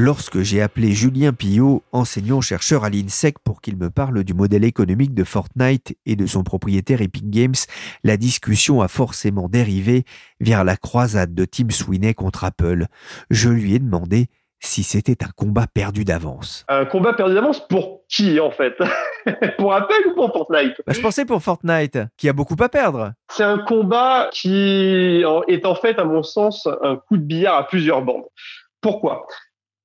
Lorsque 0.00 0.40
j'ai 0.40 0.62
appelé 0.62 0.92
Julien 0.92 1.34
Pillot, 1.34 1.82
enseignant-chercheur 1.92 2.84
à 2.84 2.90
l'INSEC, 2.90 3.38
pour 3.40 3.60
qu'il 3.60 3.76
me 3.76 3.90
parle 3.90 4.24
du 4.24 4.32
modèle 4.32 4.64
économique 4.64 5.14
de 5.14 5.24
Fortnite 5.24 5.94
et 6.06 6.16
de 6.16 6.26
son 6.26 6.42
propriétaire 6.42 7.02
Epic 7.02 7.28
Games, 7.28 7.54
la 8.02 8.16
discussion 8.16 8.80
a 8.80 8.88
forcément 8.88 9.48
dérivé 9.48 10.04
vers 10.40 10.64
la 10.64 10.78
croisade 10.78 11.34
de 11.34 11.44
Tim 11.44 11.68
Sweeney 11.68 12.14
contre 12.14 12.44
Apple. 12.44 12.86
Je 13.28 13.50
lui 13.50 13.74
ai 13.74 13.78
demandé 13.78 14.28
si 14.58 14.84
c'était 14.84 15.22
un 15.22 15.30
combat 15.36 15.66
perdu 15.66 16.06
d'avance. 16.06 16.64
Un 16.68 16.86
combat 16.86 17.12
perdu 17.12 17.34
d'avance 17.34 17.66
pour 17.68 18.00
qui 18.08 18.40
en 18.40 18.50
fait? 18.50 18.74
Pour 19.58 19.74
Apple 19.74 20.08
ou 20.10 20.14
pour 20.14 20.32
Fortnite? 20.32 20.80
Bah, 20.86 20.94
Je 20.94 21.00
pensais 21.02 21.26
pour 21.26 21.42
Fortnite, 21.42 21.98
qui 22.16 22.26
a 22.30 22.32
beaucoup 22.32 22.56
à 22.58 22.70
perdre. 22.70 23.12
C'est 23.30 23.44
un 23.44 23.58
combat 23.58 24.30
qui 24.32 25.22
est 25.48 25.66
en 25.66 25.74
fait, 25.74 25.98
à 25.98 26.04
mon 26.04 26.22
sens, 26.22 26.66
un 26.82 26.96
coup 26.96 27.18
de 27.18 27.22
billard 27.22 27.58
à 27.58 27.66
plusieurs 27.66 28.02
bandes. 28.02 28.24
Pourquoi? 28.80 29.26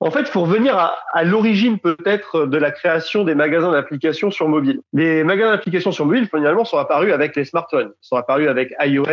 En 0.00 0.10
fait, 0.10 0.20
il 0.20 0.26
faut 0.26 0.42
revenir 0.42 0.76
à, 0.76 0.94
à 1.14 1.24
l'origine 1.24 1.78
peut-être 1.78 2.44
de 2.46 2.58
la 2.58 2.70
création 2.70 3.24
des 3.24 3.34
magasins 3.34 3.72
d'applications 3.72 4.30
sur 4.30 4.48
mobile. 4.48 4.80
Les 4.92 5.24
magasins 5.24 5.52
d'applications 5.52 5.90
sur 5.90 6.04
mobile, 6.04 6.28
finalement, 6.32 6.66
sont 6.66 6.76
apparus 6.76 7.12
avec 7.12 7.34
les 7.34 7.46
smartphones. 7.46 7.92
Ils 8.02 8.06
sont 8.06 8.16
apparus 8.16 8.48
avec 8.48 8.74
iOS 8.80 9.06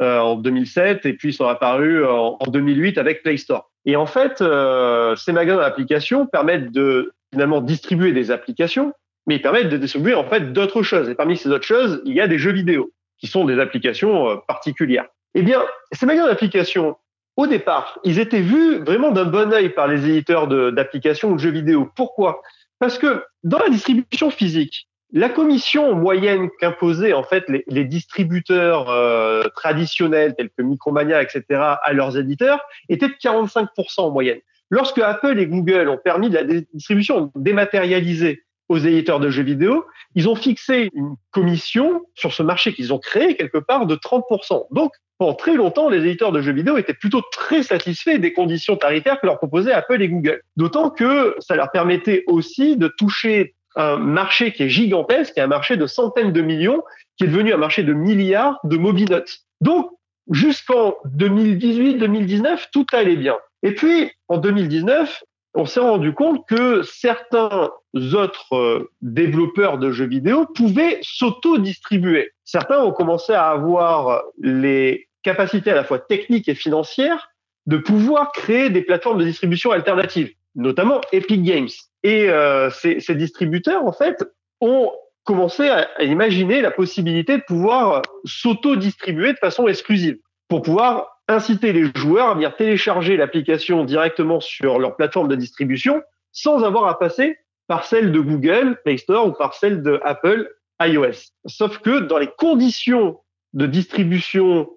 euh, 0.00 0.18
en 0.18 0.36
2007 0.36 1.04
et 1.04 1.12
puis 1.12 1.30
ils 1.30 1.34
sont 1.34 1.46
apparus 1.46 2.04
en, 2.04 2.38
en 2.40 2.50
2008 2.50 2.96
avec 2.96 3.22
Play 3.22 3.36
Store. 3.36 3.70
Et 3.84 3.94
en 3.96 4.06
fait, 4.06 4.40
euh, 4.40 5.14
ces 5.16 5.32
magasins 5.32 5.60
d'applications 5.60 6.26
permettent 6.26 6.72
de 6.72 7.12
finalement 7.32 7.60
distribuer 7.60 8.12
des 8.12 8.30
applications, 8.30 8.92
mais 9.26 9.36
ils 9.36 9.42
permettent 9.42 9.68
de 9.68 9.76
distribuer 9.76 10.14
en 10.14 10.24
fait 10.24 10.52
d'autres 10.52 10.82
choses. 10.82 11.08
Et 11.08 11.14
parmi 11.14 11.36
ces 11.36 11.50
autres 11.50 11.66
choses, 11.66 12.02
il 12.04 12.14
y 12.14 12.20
a 12.20 12.26
des 12.26 12.38
jeux 12.38 12.52
vidéo 12.52 12.90
qui 13.18 13.26
sont 13.26 13.44
des 13.44 13.60
applications 13.60 14.30
euh, 14.30 14.36
particulières. 14.48 15.06
Eh 15.34 15.42
bien, 15.42 15.62
ces 15.92 16.06
magasins 16.06 16.28
d'applications 16.28 16.96
au 17.36 17.46
départ, 17.46 17.98
ils 18.02 18.18
étaient 18.18 18.40
vus 18.40 18.78
vraiment 18.78 19.10
d'un 19.10 19.24
bon 19.24 19.52
œil 19.52 19.68
par 19.68 19.88
les 19.88 20.08
éditeurs 20.08 20.48
d'applications 20.48 21.30
ou 21.30 21.34
de 21.34 21.40
jeux 21.40 21.50
vidéo. 21.50 21.90
Pourquoi? 21.94 22.42
Parce 22.78 22.98
que 22.98 23.24
dans 23.44 23.58
la 23.58 23.68
distribution 23.68 24.30
physique, 24.30 24.88
la 25.12 25.28
commission 25.28 25.94
moyenne 25.94 26.48
qu'imposaient 26.58 27.12
en 27.12 27.22
fait 27.22 27.44
les, 27.68 27.84
distributeurs 27.84 28.90
euh, 28.90 29.44
traditionnels 29.54 30.34
tels 30.36 30.50
que 30.50 30.62
Micromania, 30.62 31.22
etc., 31.22 31.44
à 31.50 31.92
leurs 31.92 32.18
éditeurs 32.18 32.60
était 32.88 33.08
de 33.08 33.14
45% 33.14 33.66
en 33.98 34.10
moyenne. 34.10 34.40
Lorsque 34.70 34.98
Apple 34.98 35.38
et 35.38 35.46
Google 35.46 35.88
ont 35.88 35.98
permis 35.98 36.28
de 36.28 36.34
la 36.34 36.44
distribution 36.44 37.30
dématérialisée 37.36 38.42
aux 38.68 38.78
éditeurs 38.78 39.20
de 39.20 39.30
jeux 39.30 39.42
vidéo, 39.42 39.84
ils 40.14 40.28
ont 40.28 40.34
fixé 40.34 40.90
une 40.94 41.14
commission 41.30 42.02
sur 42.14 42.32
ce 42.32 42.42
marché 42.42 42.72
qu'ils 42.72 42.92
ont 42.92 42.98
créé 42.98 43.36
quelque 43.36 43.58
part 43.58 43.86
de 43.86 43.94
30%. 43.94 44.66
Donc, 44.72 44.92
pendant 45.18 45.34
très 45.34 45.54
longtemps, 45.54 45.88
les 45.88 45.98
éditeurs 45.98 46.32
de 46.32 46.40
jeux 46.40 46.52
vidéo 46.52 46.76
étaient 46.76 46.94
plutôt 46.94 47.22
très 47.32 47.62
satisfaits 47.62 48.18
des 48.18 48.32
conditions 48.32 48.76
tarifaires 48.76 49.20
que 49.20 49.26
leur 49.26 49.38
proposaient 49.38 49.72
Apple 49.72 50.02
et 50.02 50.08
Google. 50.08 50.42
D'autant 50.56 50.90
que 50.90 51.36
ça 51.38 51.56
leur 51.56 51.70
permettait 51.70 52.24
aussi 52.26 52.76
de 52.76 52.88
toucher 52.88 53.54
un 53.76 53.96
marché 53.96 54.52
qui 54.52 54.64
est 54.64 54.68
gigantesque, 54.68 55.34
qui 55.34 55.40
est 55.40 55.44
un 55.44 55.48
marché 55.48 55.76
de 55.76 55.86
centaines 55.86 56.32
de 56.32 56.42
millions, 56.42 56.82
qui 57.16 57.24
est 57.24 57.28
devenu 57.28 57.52
un 57.52 57.58
marché 57.58 57.82
de 57.82 57.92
milliards 57.92 58.58
de 58.64 58.76
mobinotes. 58.76 59.38
Donc, 59.60 59.90
jusqu'en 60.30 60.96
2018-2019, 61.16 62.66
tout 62.72 62.86
allait 62.92 63.16
bien. 63.16 63.36
Et 63.62 63.72
puis, 63.74 64.10
en 64.28 64.38
2019, 64.38 65.22
on 65.54 65.64
s'est 65.64 65.80
rendu 65.80 66.12
compte 66.12 66.46
que 66.46 66.82
certains 66.82 67.70
autres 68.14 68.54
euh, 68.54 68.90
développeurs 69.02 69.78
de 69.78 69.90
jeux 69.90 70.06
vidéo 70.06 70.46
pouvaient 70.54 70.98
s'auto-distribuer. 71.02 72.30
Certains 72.44 72.82
ont 72.82 72.92
commencé 72.92 73.32
à 73.32 73.48
avoir 73.50 74.22
les 74.38 75.08
capacités 75.22 75.70
à 75.70 75.74
la 75.74 75.84
fois 75.84 75.98
techniques 75.98 76.48
et 76.48 76.54
financières 76.54 77.28
de 77.66 77.76
pouvoir 77.76 78.32
créer 78.32 78.70
des 78.70 78.82
plateformes 78.82 79.18
de 79.18 79.24
distribution 79.24 79.72
alternatives, 79.72 80.32
notamment 80.54 81.00
Epic 81.12 81.42
Games. 81.42 81.68
Et 82.02 82.30
euh, 82.30 82.70
ces, 82.70 83.14
distributeurs, 83.14 83.84
en 83.84 83.92
fait, 83.92 84.24
ont 84.60 84.92
commencé 85.24 85.68
à, 85.68 85.88
à 85.96 86.04
imaginer 86.04 86.60
la 86.60 86.70
possibilité 86.70 87.38
de 87.38 87.42
pouvoir 87.42 88.02
s'auto-distribuer 88.24 89.32
de 89.32 89.38
façon 89.38 89.66
exclusive 89.66 90.18
pour 90.48 90.62
pouvoir 90.62 91.16
inciter 91.28 91.72
les 91.72 91.90
joueurs 91.96 92.28
à 92.28 92.34
venir 92.34 92.54
télécharger 92.54 93.16
l'application 93.16 93.84
directement 93.84 94.38
sur 94.40 94.78
leur 94.78 94.94
plateforme 94.94 95.26
de 95.26 95.34
distribution 95.34 96.02
sans 96.30 96.62
avoir 96.62 96.86
à 96.86 96.98
passer 96.98 97.38
par 97.66 97.84
celle 97.84 98.12
de 98.12 98.20
Google 98.20 98.78
Play 98.84 98.98
Store 98.98 99.26
ou 99.28 99.32
par 99.32 99.54
celle 99.54 99.82
de 99.82 100.00
Apple 100.04 100.48
iOS. 100.80 101.32
Sauf 101.46 101.78
que 101.78 102.00
dans 102.00 102.18
les 102.18 102.30
conditions 102.38 103.18
de 103.54 103.66
distribution 103.66 104.68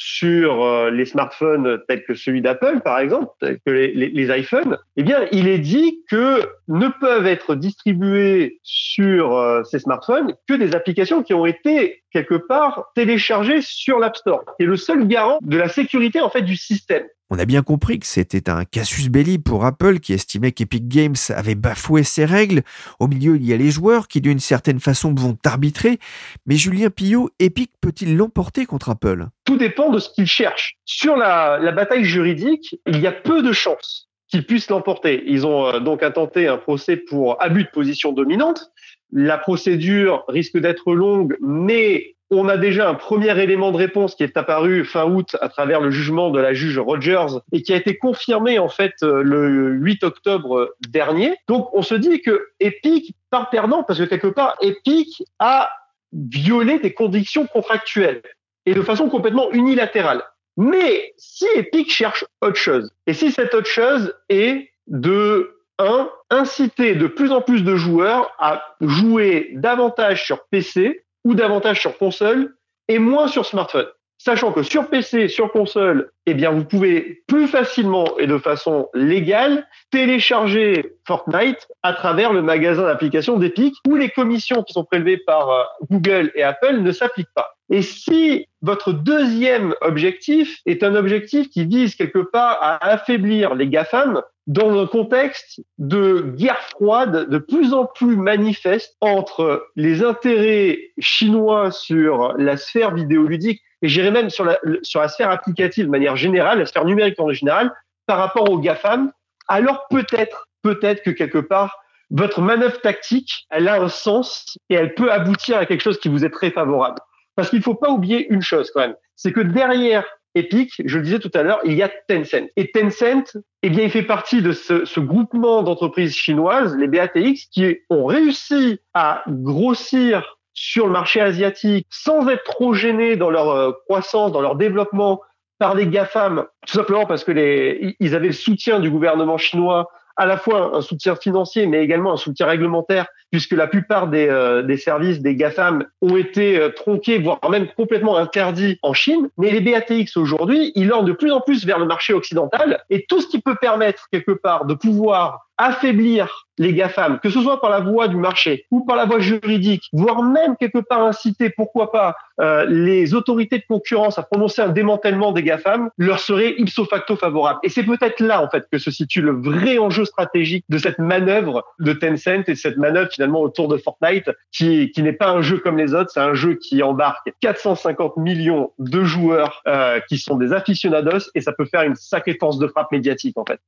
sur 0.00 0.62
euh, 0.62 0.90
les 0.92 1.06
smartphones 1.06 1.80
tels 1.88 2.04
que 2.04 2.14
celui 2.14 2.40
d'Apple, 2.40 2.82
par 2.84 3.00
exemple, 3.00 3.32
tels 3.40 3.58
que 3.66 3.72
les, 3.72 3.92
les, 3.92 4.38
iPhones, 4.38 4.78
eh 4.96 5.02
bien, 5.02 5.26
il 5.32 5.48
est 5.48 5.58
dit 5.58 6.04
que 6.08 6.40
ne 6.68 6.86
peuvent 6.86 7.26
être 7.26 7.56
distribués 7.56 8.60
sur 8.62 9.36
euh, 9.36 9.64
ces 9.64 9.80
smartphones 9.80 10.34
que 10.46 10.54
des 10.54 10.76
applications 10.76 11.24
qui 11.24 11.34
ont 11.34 11.46
été 11.46 12.04
quelque 12.12 12.34
part 12.34 12.86
téléchargées 12.94 13.60
sur 13.62 13.98
l'App 13.98 14.16
Store, 14.16 14.44
qui 14.56 14.64
est 14.64 14.66
le 14.66 14.76
seul 14.76 15.06
garant 15.06 15.38
de 15.42 15.56
la 15.56 15.68
sécurité 15.68 16.20
en 16.20 16.30
fait 16.30 16.42
du 16.42 16.56
système. 16.56 17.04
On 17.30 17.38
a 17.38 17.44
bien 17.44 17.62
compris 17.62 17.98
que 17.98 18.06
c'était 18.06 18.48
un 18.48 18.64
casus 18.64 19.10
belli 19.10 19.38
pour 19.38 19.66
Apple 19.66 20.00
qui 20.00 20.14
estimait 20.14 20.52
qu'Epic 20.52 20.88
Games 20.88 21.16
avait 21.28 21.54
bafoué 21.54 22.02
ses 22.02 22.24
règles. 22.24 22.62
Au 23.00 23.06
milieu, 23.06 23.36
il 23.36 23.44
y 23.44 23.52
a 23.52 23.56
les 23.58 23.70
joueurs 23.70 24.08
qui 24.08 24.22
d'une 24.22 24.38
certaine 24.38 24.80
façon 24.80 25.14
vont 25.14 25.36
arbitrer. 25.44 25.98
Mais 26.46 26.56
Julien 26.56 26.88
Pillot, 26.88 27.28
Epic 27.38 27.70
peut-il 27.82 28.16
l'emporter 28.16 28.64
contre 28.64 28.88
Apple? 28.88 29.26
Tout 29.44 29.58
dépend 29.58 29.90
de 29.90 29.98
ce 29.98 30.08
qu'il 30.08 30.26
cherche. 30.26 30.78
Sur 30.86 31.16
la, 31.16 31.58
la 31.58 31.72
bataille 31.72 32.04
juridique, 32.04 32.76
il 32.86 32.98
y 32.98 33.06
a 33.06 33.12
peu 33.12 33.42
de 33.42 33.52
chances 33.52 34.08
qu'ils 34.28 34.46
puissent 34.46 34.70
l'emporter. 34.70 35.24
Ils 35.26 35.46
ont 35.46 35.66
euh, 35.66 35.80
donc 35.80 36.02
intenté 36.02 36.46
un 36.48 36.58
procès 36.58 36.96
pour 36.96 37.42
abus 37.42 37.64
de 37.64 37.70
position 37.70 38.12
dominante. 38.12 38.70
La 39.12 39.38
procédure 39.38 40.24
risque 40.28 40.58
d'être 40.58 40.92
longue, 40.92 41.36
mais 41.40 42.16
on 42.30 42.48
a 42.48 42.56
déjà 42.58 42.88
un 42.88 42.94
premier 42.94 43.40
élément 43.42 43.72
de 43.72 43.78
réponse 43.78 44.14
qui 44.14 44.22
est 44.22 44.36
apparu 44.36 44.84
fin 44.84 45.06
août 45.06 45.36
à 45.40 45.48
travers 45.48 45.80
le 45.80 45.90
jugement 45.90 46.30
de 46.30 46.38
la 46.38 46.52
juge 46.52 46.78
Rogers 46.78 47.38
et 47.52 47.62
qui 47.62 47.72
a 47.72 47.76
été 47.76 47.96
confirmé 47.96 48.58
en 48.58 48.68
fait 48.68 48.92
euh, 49.02 49.22
le 49.22 49.70
8 49.70 50.04
octobre 50.04 50.74
dernier. 50.88 51.34
Donc 51.48 51.72
on 51.72 51.82
se 51.82 51.94
dit 51.94 52.20
que 52.20 52.48
Epic 52.60 53.14
part 53.30 53.48
perdant 53.48 53.82
parce 53.82 53.98
que 53.98 54.04
quelque 54.04 54.26
part 54.26 54.56
Epic 54.60 55.22
a 55.38 55.70
violé 56.12 56.78
des 56.78 56.92
conditions 56.92 57.46
contractuelles 57.46 58.22
et 58.66 58.74
de 58.74 58.82
façon 58.82 59.08
complètement 59.08 59.50
unilatérale. 59.52 60.22
Mais 60.58 61.14
si 61.16 61.46
Epic 61.56 61.90
cherche 61.90 62.24
autre 62.42 62.56
chose, 62.56 62.90
et 63.06 63.14
si 63.14 63.30
cette 63.30 63.54
autre 63.54 63.68
chose 63.68 64.14
est 64.28 64.68
de 64.86 65.57
un, 65.78 66.10
inciter 66.30 66.94
de 66.94 67.06
plus 67.06 67.32
en 67.32 67.40
plus 67.40 67.64
de 67.64 67.76
joueurs 67.76 68.30
à 68.38 68.76
jouer 68.80 69.50
davantage 69.54 70.24
sur 70.24 70.44
PC 70.46 71.04
ou 71.24 71.34
davantage 71.34 71.80
sur 71.80 71.96
console 71.98 72.54
et 72.88 72.98
moins 72.98 73.28
sur 73.28 73.46
smartphone. 73.46 73.86
Sachant 74.20 74.50
que 74.50 74.64
sur 74.64 74.88
PC, 74.88 75.28
sur 75.28 75.52
console, 75.52 76.10
eh 76.26 76.34
bien, 76.34 76.50
vous 76.50 76.64
pouvez 76.64 77.22
plus 77.28 77.46
facilement 77.46 78.18
et 78.18 78.26
de 78.26 78.36
façon 78.36 78.88
légale 78.92 79.64
télécharger 79.92 80.96
Fortnite 81.06 81.68
à 81.84 81.92
travers 81.92 82.32
le 82.32 82.42
magasin 82.42 82.82
d'applications 82.82 83.38
d'Epic 83.38 83.76
où 83.86 83.94
les 83.94 84.10
commissions 84.10 84.64
qui 84.64 84.72
sont 84.72 84.84
prélevées 84.84 85.18
par 85.18 85.50
euh, 85.50 85.62
Google 85.88 86.32
et 86.34 86.42
Apple 86.42 86.80
ne 86.80 86.90
s'appliquent 86.90 87.32
pas. 87.32 87.54
Et 87.70 87.82
si 87.82 88.46
votre 88.60 88.92
deuxième 88.92 89.74
objectif 89.82 90.58
est 90.66 90.82
un 90.82 90.96
objectif 90.96 91.48
qui 91.48 91.64
vise 91.64 91.94
quelque 91.94 92.18
part 92.18 92.58
à 92.60 92.84
affaiblir 92.84 93.54
les 93.54 93.68
GAFAM, 93.68 94.22
dans 94.48 94.80
un 94.80 94.86
contexte 94.86 95.60
de 95.76 96.32
guerre 96.36 96.60
froide 96.62 97.28
de 97.28 97.38
plus 97.38 97.74
en 97.74 97.84
plus 97.84 98.16
manifeste 98.16 98.96
entre 99.02 99.68
les 99.76 100.02
intérêts 100.02 100.78
chinois 100.98 101.70
sur 101.70 102.32
la 102.38 102.56
sphère 102.56 102.94
vidéoludique 102.94 103.60
et 103.82 103.88
j'irais 103.88 104.10
même 104.10 104.30
sur 104.30 104.46
la, 104.46 104.58
sur 104.82 105.00
la 105.00 105.08
sphère 105.08 105.30
applicative 105.30 105.84
de 105.84 105.90
manière 105.90 106.16
générale, 106.16 106.60
la 106.60 106.66
sphère 106.66 106.86
numérique 106.86 107.20
en 107.20 107.30
général, 107.30 107.72
par 108.06 108.18
rapport 108.18 108.50
aux 108.50 108.58
GAFAM, 108.58 109.12
alors 109.48 109.86
peut-être, 109.90 110.48
peut-être 110.62 111.02
que 111.02 111.10
quelque 111.10 111.38
part, 111.38 111.78
votre 112.10 112.40
manœuvre 112.40 112.80
tactique, 112.80 113.46
elle 113.50 113.68
a 113.68 113.80
un 113.80 113.88
sens 113.88 114.56
et 114.70 114.74
elle 114.74 114.94
peut 114.94 115.12
aboutir 115.12 115.58
à 115.58 115.66
quelque 115.66 115.82
chose 115.82 116.00
qui 116.00 116.08
vous 116.08 116.24
est 116.24 116.30
très 116.30 116.50
favorable. 116.50 117.00
Parce 117.36 117.50
qu'il 117.50 117.58
ne 117.58 117.64
faut 117.64 117.74
pas 117.74 117.90
oublier 117.90 118.26
une 118.32 118.42
chose 118.42 118.70
quand 118.72 118.80
même, 118.80 118.96
c'est 119.14 119.32
que 119.32 119.40
derrière 119.40 120.04
Epic, 120.34 120.74
je 120.84 120.98
le 120.98 121.04
disais 121.04 121.18
tout 121.18 121.30
à 121.34 121.42
l'heure, 121.42 121.60
il 121.64 121.74
y 121.74 121.82
a 121.82 121.90
Tencent. 122.08 122.48
Et 122.56 122.70
Tencent, 122.70 123.36
eh 123.62 123.70
bien, 123.70 123.84
il 123.84 123.90
fait 123.90 124.02
partie 124.02 124.42
de 124.42 124.52
ce, 124.52 124.84
ce 124.84 125.00
groupement 125.00 125.62
d'entreprises 125.62 126.14
chinoises, 126.14 126.76
les 126.76 126.86
BATX, 126.86 127.46
qui 127.50 127.78
ont 127.90 128.06
réussi 128.06 128.80
à 128.94 129.22
grossir 129.26 130.38
sur 130.52 130.86
le 130.86 130.92
marché 130.92 131.20
asiatique 131.20 131.86
sans 131.90 132.28
être 132.28 132.44
trop 132.44 132.74
gênés 132.74 133.16
dans 133.16 133.30
leur 133.30 133.50
euh, 133.50 133.72
croissance, 133.88 134.32
dans 134.32 134.40
leur 134.40 134.56
développement 134.56 135.20
par 135.58 135.74
les 135.74 135.86
GAFAM, 135.86 136.46
tout 136.66 136.74
simplement 136.74 137.06
parce 137.06 137.24
que 137.24 137.32
les, 137.32 137.96
ils 138.00 138.14
avaient 138.14 138.28
le 138.28 138.32
soutien 138.32 138.80
du 138.80 138.90
gouvernement 138.90 139.38
chinois 139.38 139.88
à 140.18 140.26
la 140.26 140.36
fois 140.36 140.76
un 140.76 140.80
soutien 140.82 141.16
financier, 141.16 141.66
mais 141.66 141.82
également 141.82 142.12
un 142.12 142.16
soutien 142.16 142.46
réglementaire, 142.46 143.06
puisque 143.30 143.52
la 143.52 143.66
plupart 143.66 144.08
des, 144.08 144.28
euh, 144.28 144.62
des 144.62 144.76
services 144.76 145.20
des 145.20 145.36
GAFAM 145.36 145.86
ont 146.02 146.16
été 146.16 146.58
euh, 146.58 146.70
tronqués, 146.70 147.18
voire 147.18 147.38
même 147.50 147.68
complètement 147.76 148.16
interdits 148.16 148.78
en 148.82 148.92
Chine. 148.92 149.30
Mais 149.38 149.50
les 149.50 149.60
BATX 149.60 150.16
aujourd'hui, 150.16 150.72
ils 150.74 150.92
ornent 150.92 151.06
de 151.06 151.12
plus 151.12 151.30
en 151.30 151.40
plus 151.40 151.64
vers 151.64 151.78
le 151.78 151.86
marché 151.86 152.12
occidental, 152.12 152.82
et 152.90 153.06
tout 153.08 153.20
ce 153.20 153.28
qui 153.28 153.40
peut 153.40 153.56
permettre 153.60 154.08
quelque 154.10 154.32
part 154.32 154.64
de 154.66 154.74
pouvoir 154.74 155.48
affaiblir 155.56 156.47
les 156.58 156.72
GAFAM, 156.74 157.18
que 157.20 157.30
ce 157.30 157.40
soit 157.40 157.60
par 157.60 157.70
la 157.70 157.80
voie 157.80 158.08
du 158.08 158.16
marché 158.16 158.66
ou 158.70 158.84
par 158.84 158.96
la 158.96 159.04
voie 159.04 159.20
juridique, 159.20 159.88
voire 159.92 160.22
même 160.22 160.56
quelque 160.56 160.78
part 160.78 161.02
inciter, 161.02 161.50
pourquoi 161.50 161.92
pas, 161.92 162.16
euh, 162.40 162.64
les 162.68 163.14
autorités 163.14 163.58
de 163.58 163.64
concurrence 163.68 164.18
à 164.18 164.22
prononcer 164.22 164.62
un 164.62 164.68
démantèlement 164.68 165.32
des 165.32 165.42
GAFAM, 165.42 165.90
leur 165.98 166.20
serait 166.20 166.54
ipso 166.58 166.84
facto 166.84 167.16
favorable. 167.16 167.58
Et 167.62 167.68
c'est 167.68 167.82
peut-être 167.82 168.20
là, 168.20 168.42
en 168.42 168.48
fait, 168.48 168.64
que 168.70 168.78
se 168.78 168.90
situe 168.90 169.20
le 169.20 169.32
vrai 169.32 169.78
enjeu 169.78 170.04
stratégique 170.04 170.64
de 170.68 170.78
cette 170.78 170.98
manœuvre 170.98 171.64
de 171.78 171.92
Tencent 171.92 172.48
et 172.48 172.54
cette 172.54 172.76
manœuvre 172.76 173.10
finalement 173.10 173.40
autour 173.40 173.68
de 173.68 173.76
Fortnite, 173.76 174.30
qui, 174.52 174.90
qui 174.92 175.02
n'est 175.02 175.12
pas 175.12 175.30
un 175.30 175.42
jeu 175.42 175.58
comme 175.58 175.78
les 175.78 175.94
autres, 175.94 176.10
c'est 176.12 176.20
un 176.20 176.34
jeu 176.34 176.54
qui 176.54 176.82
embarque 176.82 177.32
450 177.40 178.16
millions 178.16 178.72
de 178.78 179.04
joueurs 179.04 179.62
euh, 179.66 180.00
qui 180.08 180.18
sont 180.18 180.36
des 180.36 180.52
aficionados 180.52 181.30
et 181.34 181.40
ça 181.40 181.52
peut 181.52 181.66
faire 181.66 181.82
une 181.82 181.96
sacrée 181.96 182.36
force 182.38 182.58
de 182.58 182.66
frappe 182.66 182.92
médiatique, 182.92 183.36
en 183.36 183.44
fait. 183.44 183.60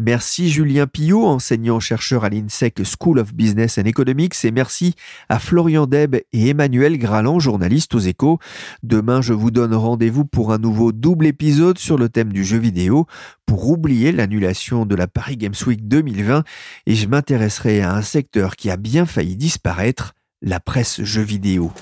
Merci 0.00 0.48
Julien 0.48 0.86
Pillot, 0.86 1.26
enseignant-chercheur 1.26 2.22
à 2.22 2.28
l'INSEC 2.28 2.82
School 2.84 3.18
of 3.18 3.34
Business 3.34 3.78
and 3.78 3.84
Economics, 3.86 4.44
et 4.44 4.52
merci 4.52 4.94
à 5.28 5.40
Florian 5.40 5.86
Deb 5.86 6.14
et 6.14 6.48
Emmanuel 6.48 6.98
Graland, 6.98 7.40
journalistes 7.40 7.96
aux 7.96 7.98
échos. 7.98 8.38
Demain, 8.84 9.22
je 9.22 9.32
vous 9.32 9.50
donne 9.50 9.74
rendez-vous 9.74 10.24
pour 10.24 10.52
un 10.52 10.58
nouveau 10.58 10.92
double 10.92 11.26
épisode 11.26 11.78
sur 11.78 11.98
le 11.98 12.08
thème 12.08 12.32
du 12.32 12.44
jeu 12.44 12.58
vidéo, 12.58 13.06
pour 13.44 13.68
oublier 13.68 14.12
l'annulation 14.12 14.86
de 14.86 14.94
la 14.94 15.08
Paris 15.08 15.36
Games 15.36 15.54
Week 15.66 15.88
2020, 15.88 16.44
et 16.86 16.94
je 16.94 17.08
m'intéresserai 17.08 17.80
à 17.80 17.92
un 17.92 18.02
secteur 18.02 18.54
qui 18.54 18.70
a 18.70 18.76
bien 18.76 19.04
failli 19.04 19.34
disparaître, 19.34 20.14
la 20.42 20.60
presse 20.60 21.02
jeux 21.02 21.22
vidéo. 21.22 21.72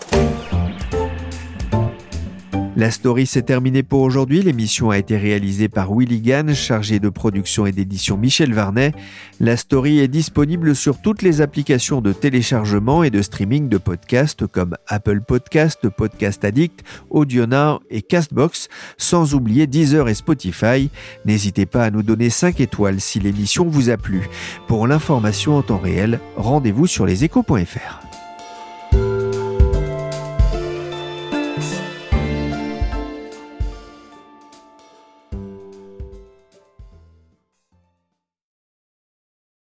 La 2.77 2.91
story 2.91 3.25
s'est 3.25 3.41
terminée 3.41 3.83
pour 3.83 4.03
aujourd'hui. 4.03 4.43
L'émission 4.43 4.91
a 4.91 4.99
été 4.99 5.17
réalisée 5.17 5.71
par 5.71 5.97
Willy 5.97 6.21
Gann, 6.21 6.55
chargé 6.55 6.99
de 6.99 7.09
production 7.09 7.65
et 7.65 7.73
d'édition 7.73 8.19
Michel 8.19 8.53
Varnet. 8.53 8.93
La 9.41 9.57
story 9.57 10.01
est 10.01 10.09
disponible 10.09 10.77
sur 10.77 11.01
toutes 11.01 11.23
les 11.23 11.41
applications 11.41 12.03
de 12.03 12.13
téléchargement 12.13 13.03
et 13.03 13.09
de 13.09 13.23
streaming 13.23 13.71
de 13.71 13.79
podcasts 13.79 14.47
comme 14.47 14.77
Apple 14.89 15.23
Podcast, 15.23 15.89
Podcast 15.89 16.45
Addict, 16.45 16.85
Audionar 17.09 17.81
et 17.89 18.03
Castbox, 18.03 18.69
sans 18.99 19.33
oublier 19.35 19.67
Deezer 19.67 20.11
et 20.11 20.15
Spotify. 20.15 20.91
N'hésitez 21.25 21.65
pas 21.65 21.85
à 21.85 21.91
nous 21.91 22.03
donner 22.03 22.29
5 22.29 22.61
étoiles 22.61 23.01
si 23.01 23.21
l'émission 23.21 23.67
vous 23.67 23.89
a 23.89 23.97
plu. 23.97 24.29
Pour 24.69 24.87
l'information 24.87 25.57
en 25.57 25.63
temps 25.63 25.79
réel, 25.79 26.21
rendez-vous 26.37 26.87
sur 26.87 27.07
leséchos.fr. 27.07 28.16